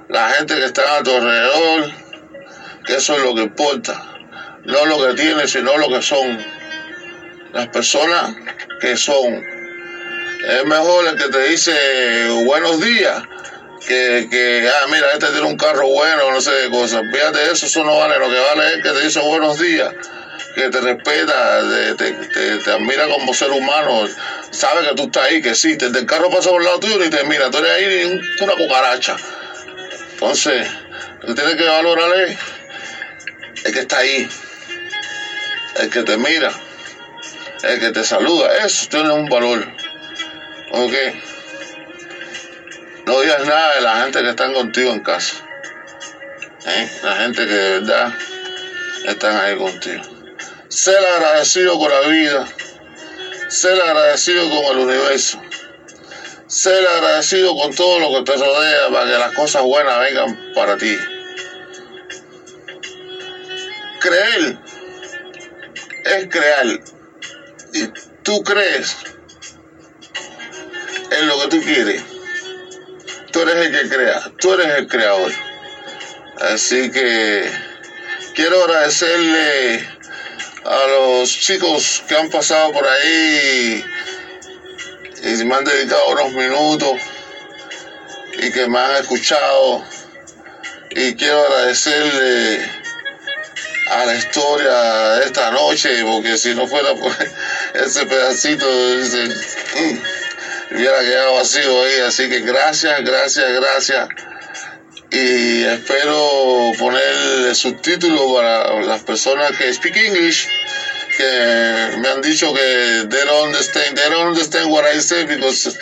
la 0.08 0.30
gente 0.30 0.56
que 0.56 0.64
está 0.64 0.96
a 0.96 1.02
tu 1.04 1.12
alrededor, 1.12 1.92
que 2.84 2.96
eso 2.96 3.14
es 3.14 3.22
lo 3.22 3.34
que 3.34 3.42
importa. 3.42 4.10
No 4.64 4.86
lo 4.86 5.06
que 5.06 5.14
tienes, 5.14 5.52
sino 5.52 5.76
lo 5.78 5.88
que 5.88 6.02
son. 6.02 6.44
Las 7.52 7.68
personas 7.68 8.34
que 8.80 8.96
son 8.96 9.53
es 10.46 10.64
mejor 10.66 11.06
el 11.08 11.16
que 11.16 11.28
te 11.28 11.48
dice 11.48 11.72
buenos 12.44 12.80
días 12.80 13.22
que, 13.86 14.28
que, 14.30 14.68
ah, 14.68 14.86
mira, 14.90 15.06
este 15.12 15.26
tiene 15.28 15.46
un 15.46 15.56
carro 15.56 15.86
bueno, 15.88 16.30
no 16.30 16.40
sé 16.40 16.50
qué 16.64 16.70
cosa. 16.70 17.02
Fíjate, 17.12 17.52
eso, 17.52 17.66
eso 17.66 17.84
no 17.84 17.98
vale. 17.98 18.18
Lo 18.18 18.28
que 18.28 18.38
vale 18.38 18.66
es 18.68 18.82
que 18.82 18.90
te 18.90 19.00
dice 19.02 19.20
buenos 19.20 19.58
días, 19.58 19.92
que 20.54 20.70
te 20.70 20.80
respeta, 20.80 21.60
te, 21.96 22.12
te, 22.12 22.70
admira 22.70 23.06
como 23.08 23.34
ser 23.34 23.50
humano, 23.50 24.08
sabe 24.50 24.88
que 24.88 24.94
tú 24.94 25.04
estás 25.04 25.24
ahí, 25.24 25.42
que 25.42 25.50
existe. 25.50 25.86
El 25.86 26.06
carro 26.06 26.30
pasa 26.30 26.50
por 26.50 26.60
el 26.60 26.66
lado 26.66 26.80
tuyo 26.80 27.04
y 27.04 27.10
te 27.10 27.24
mira, 27.24 27.50
tú 27.50 27.58
eres 27.58 27.70
ahí 27.70 28.22
una 28.40 28.54
cucaracha. 28.54 29.16
Entonces, 30.12 30.66
que 31.26 31.34
tienes 31.34 31.56
que 31.56 31.64
valorar 31.64 32.10
el 32.14 33.72
que 33.72 33.80
está 33.80 33.98
ahí, 33.98 34.28
el 35.76 35.90
que 35.90 36.02
te 36.02 36.16
mira, 36.16 36.52
el 37.64 37.80
que 37.80 37.90
te 37.90 38.04
saluda, 38.04 38.64
eso 38.64 38.86
tiene 38.88 39.10
un 39.10 39.28
valor. 39.28 39.73
¿Ok? 40.76 40.92
No 43.06 43.20
digas 43.20 43.46
nada 43.46 43.76
de 43.76 43.80
la 43.80 44.02
gente 44.02 44.22
que 44.22 44.30
están 44.30 44.52
contigo 44.52 44.90
en 44.90 45.00
casa. 45.04 45.36
¿Eh? 46.66 46.90
La 47.04 47.16
gente 47.16 47.46
que 47.46 47.52
de 47.52 47.80
verdad 47.80 48.12
están 49.06 49.36
ahí 49.36 49.56
contigo. 49.56 50.02
Ser 50.68 50.98
agradecido 50.98 51.78
con 51.78 51.90
la 51.92 52.00
vida. 52.08 52.48
Ser 53.48 53.80
agradecido 53.80 54.50
con 54.50 54.76
el 54.76 54.84
universo. 54.88 55.40
Ser 56.48 56.84
agradecido 56.88 57.54
con 57.54 57.72
todo 57.72 58.00
lo 58.00 58.18
que 58.18 58.32
te 58.32 58.36
rodea 58.36 58.88
para 58.90 59.06
que 59.06 59.18
las 59.18 59.32
cosas 59.32 59.62
buenas 59.62 60.00
vengan 60.00 60.52
para 60.56 60.76
ti. 60.76 60.96
Creer 64.00 64.58
es 66.04 66.28
crear. 66.28 66.66
Y 67.74 67.86
tú 68.24 68.42
crees 68.42 68.96
en 71.10 71.26
lo 71.28 71.40
que 71.40 71.48
tú 71.48 71.62
quieres. 71.62 72.02
Tú 73.32 73.40
eres 73.40 73.66
el 73.66 73.72
que 73.72 73.94
crea, 73.94 74.22
tú 74.38 74.54
eres 74.54 74.78
el 74.78 74.88
creador. 74.88 75.32
Así 76.40 76.90
que 76.90 77.50
quiero 78.34 78.62
agradecerle 78.64 79.86
a 80.64 80.86
los 80.88 81.30
chicos 81.30 82.02
que 82.08 82.16
han 82.16 82.30
pasado 82.30 82.72
por 82.72 82.86
ahí 82.86 83.84
y 85.22 85.44
me 85.44 85.54
han 85.54 85.64
dedicado 85.64 86.08
unos 86.08 86.32
minutos 86.32 86.92
y 88.38 88.50
que 88.52 88.66
me 88.68 88.78
han 88.78 88.96
escuchado. 88.96 89.84
Y 90.90 91.14
quiero 91.14 91.40
agradecerle 91.46 92.60
a 93.90 94.06
la 94.06 94.14
historia 94.14 94.72
de 95.16 95.24
esta 95.24 95.50
noche, 95.50 96.04
porque 96.04 96.36
si 96.36 96.54
no 96.54 96.66
fuera 96.66 96.94
por 96.94 97.12
ese 97.74 98.06
pedacito, 98.06 98.66
mm, 98.66 99.98
hubiera 100.74 101.00
quedado 101.00 101.34
vacío 101.34 101.82
ahí. 101.84 102.00
Así 102.06 102.28
que 102.28 102.40
gracias, 102.40 103.02
gracias, 103.04 103.52
gracias. 103.52 104.08
Y 105.10 105.64
espero 105.64 106.72
poner 106.78 107.54
subtítulos 107.54 108.32
para 108.34 108.80
las 108.82 109.02
personas 109.02 109.52
que 109.56 109.72
speak 109.72 109.96
English 109.96 110.48
que 111.16 111.96
me 111.98 112.08
han 112.08 112.20
dicho 112.20 112.52
que 112.52 113.06
they 113.08 113.24
don't 113.24 113.46
understand, 113.46 113.96
they 113.96 114.10
don't 114.10 114.28
understand 114.28 114.70
what 114.70 114.84
I 114.84 115.00
say 115.00 115.24
because 115.24 115.78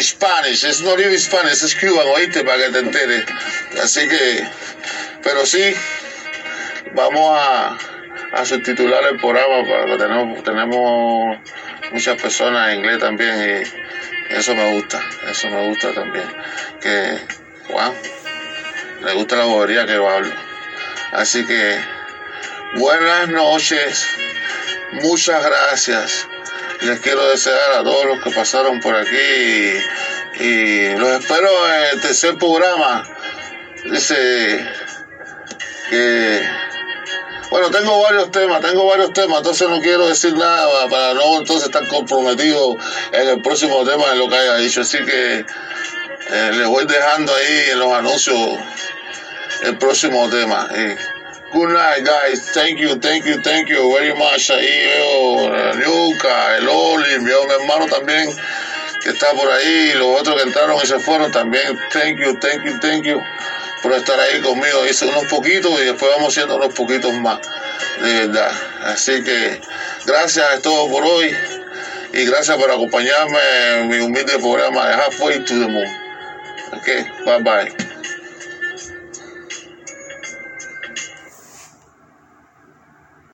Spanish, 0.00 0.64
it's 0.64 0.80
not 0.80 0.98
even 0.98 1.18
Spanish, 1.18 1.62
es 1.62 1.74
Cuban, 1.74 2.06
oíste, 2.06 2.44
para 2.44 2.58
que 2.64 2.70
te 2.70 2.78
enteres. 2.78 3.24
Así 3.82 4.08
que, 4.08 4.46
pero 5.22 5.44
sí, 5.44 5.74
vamos 6.94 7.38
a, 7.38 7.76
a 8.32 8.44
subtitular 8.44 9.04
el 9.10 9.18
programa 9.18 9.68
porque 9.68 9.96
tenemos, 9.98 10.42
tenemos 10.42 11.38
muchas 11.92 12.20
personas 12.20 12.72
en 12.72 12.78
inglés 12.78 12.98
también 12.98 13.34
y 13.34 13.84
eso 14.34 14.54
me 14.54 14.72
gusta, 14.74 15.00
eso 15.30 15.48
me 15.48 15.68
gusta 15.68 15.92
también. 15.92 16.26
Que, 16.80 17.18
Juan, 17.68 17.92
le 19.02 19.12
gusta 19.14 19.36
la 19.36 19.44
bobería 19.44 19.86
que 19.86 19.94
yo 19.94 20.08
hablo. 20.08 20.32
Así 21.12 21.44
que, 21.44 21.78
buenas 22.74 23.28
noches. 23.28 24.06
Muchas 25.02 25.44
gracias. 25.44 26.26
Les 26.80 26.98
quiero 27.00 27.28
desear 27.28 27.72
a 27.78 27.82
todos 27.84 28.06
los 28.06 28.20
que 28.22 28.30
pasaron 28.30 28.80
por 28.80 28.96
aquí 28.96 29.78
y, 30.40 30.88
los 30.96 31.20
espero 31.20 31.48
en 31.72 31.94
el 31.94 32.00
tercer 32.00 32.36
programa. 32.36 33.04
Dice 33.84 34.66
que 35.90 36.42
bueno, 37.54 37.70
tengo 37.70 38.02
varios 38.02 38.32
temas, 38.32 38.60
tengo 38.62 38.84
varios 38.84 39.12
temas, 39.12 39.38
entonces 39.38 39.68
no 39.68 39.80
quiero 39.80 40.08
decir 40.08 40.36
nada 40.36 40.88
para 40.88 41.14
no 41.14 41.38
entonces 41.38 41.66
estar 41.66 41.86
comprometido 41.86 42.76
en 43.12 43.28
el 43.28 43.42
próximo 43.42 43.84
tema 43.84 44.10
de 44.10 44.16
lo 44.16 44.28
que 44.28 44.34
haya 44.34 44.56
dicho. 44.56 44.80
Así 44.80 44.98
que 45.04 45.36
eh, 45.38 46.50
les 46.52 46.66
voy 46.66 46.84
dejando 46.84 47.32
ahí 47.32 47.70
en 47.70 47.78
los 47.78 47.92
anuncios 47.92 48.36
el 49.62 49.78
próximo 49.78 50.28
tema. 50.30 50.68
Good 51.52 51.68
night, 51.68 52.04
guys. 52.04 52.44
Thank 52.54 52.78
you, 52.78 52.98
thank 52.98 53.24
you, 53.24 53.40
thank 53.42 53.68
you 53.68 53.94
very 53.94 54.14
much. 54.14 54.50
Ahí 54.50 54.86
veo 54.86 55.74
Luca, 55.74 56.56
el 56.56 56.68
Oli, 56.68 57.18
veo 57.20 57.44
mi 57.44 57.52
hermano 57.52 57.86
también 57.86 58.34
que 59.00 59.10
está 59.10 59.30
por 59.30 59.48
ahí, 59.48 59.92
los 59.94 60.20
otros 60.20 60.34
que 60.34 60.42
entraron 60.42 60.76
y 60.82 60.86
se 60.88 60.98
fueron 60.98 61.30
también. 61.30 61.78
Thank 61.92 62.18
you, 62.18 62.36
thank 62.40 62.64
you, 62.64 62.80
thank 62.80 63.04
you 63.04 63.20
por 63.84 63.92
estar 63.92 64.18
ahí 64.18 64.40
conmigo. 64.40 64.86
Hice 64.88 65.04
unos 65.04 65.24
poquitos 65.26 65.78
y 65.78 65.84
después 65.84 66.10
vamos 66.16 66.32
haciendo 66.32 66.56
unos 66.56 66.72
poquitos 66.72 67.12
más, 67.12 67.38
de 68.02 68.26
verdad. 68.26 68.50
Así 68.82 69.22
que 69.22 69.60
gracias 70.06 70.46
a 70.54 70.60
todos 70.62 70.90
por 70.90 71.04
hoy 71.04 71.36
y 72.14 72.24
gracias 72.24 72.56
por 72.56 72.70
acompañarme 72.70 73.38
en 73.76 73.88
mi 73.88 73.98
humilde 73.98 74.38
programa 74.38 74.88
de 74.88 74.94
Halfway 74.94 75.44
to 75.44 75.54
the 75.54 75.68
Moon. 75.68 75.86
Ok, 76.72 76.88
bye 77.26 77.42
bye. 77.42 77.93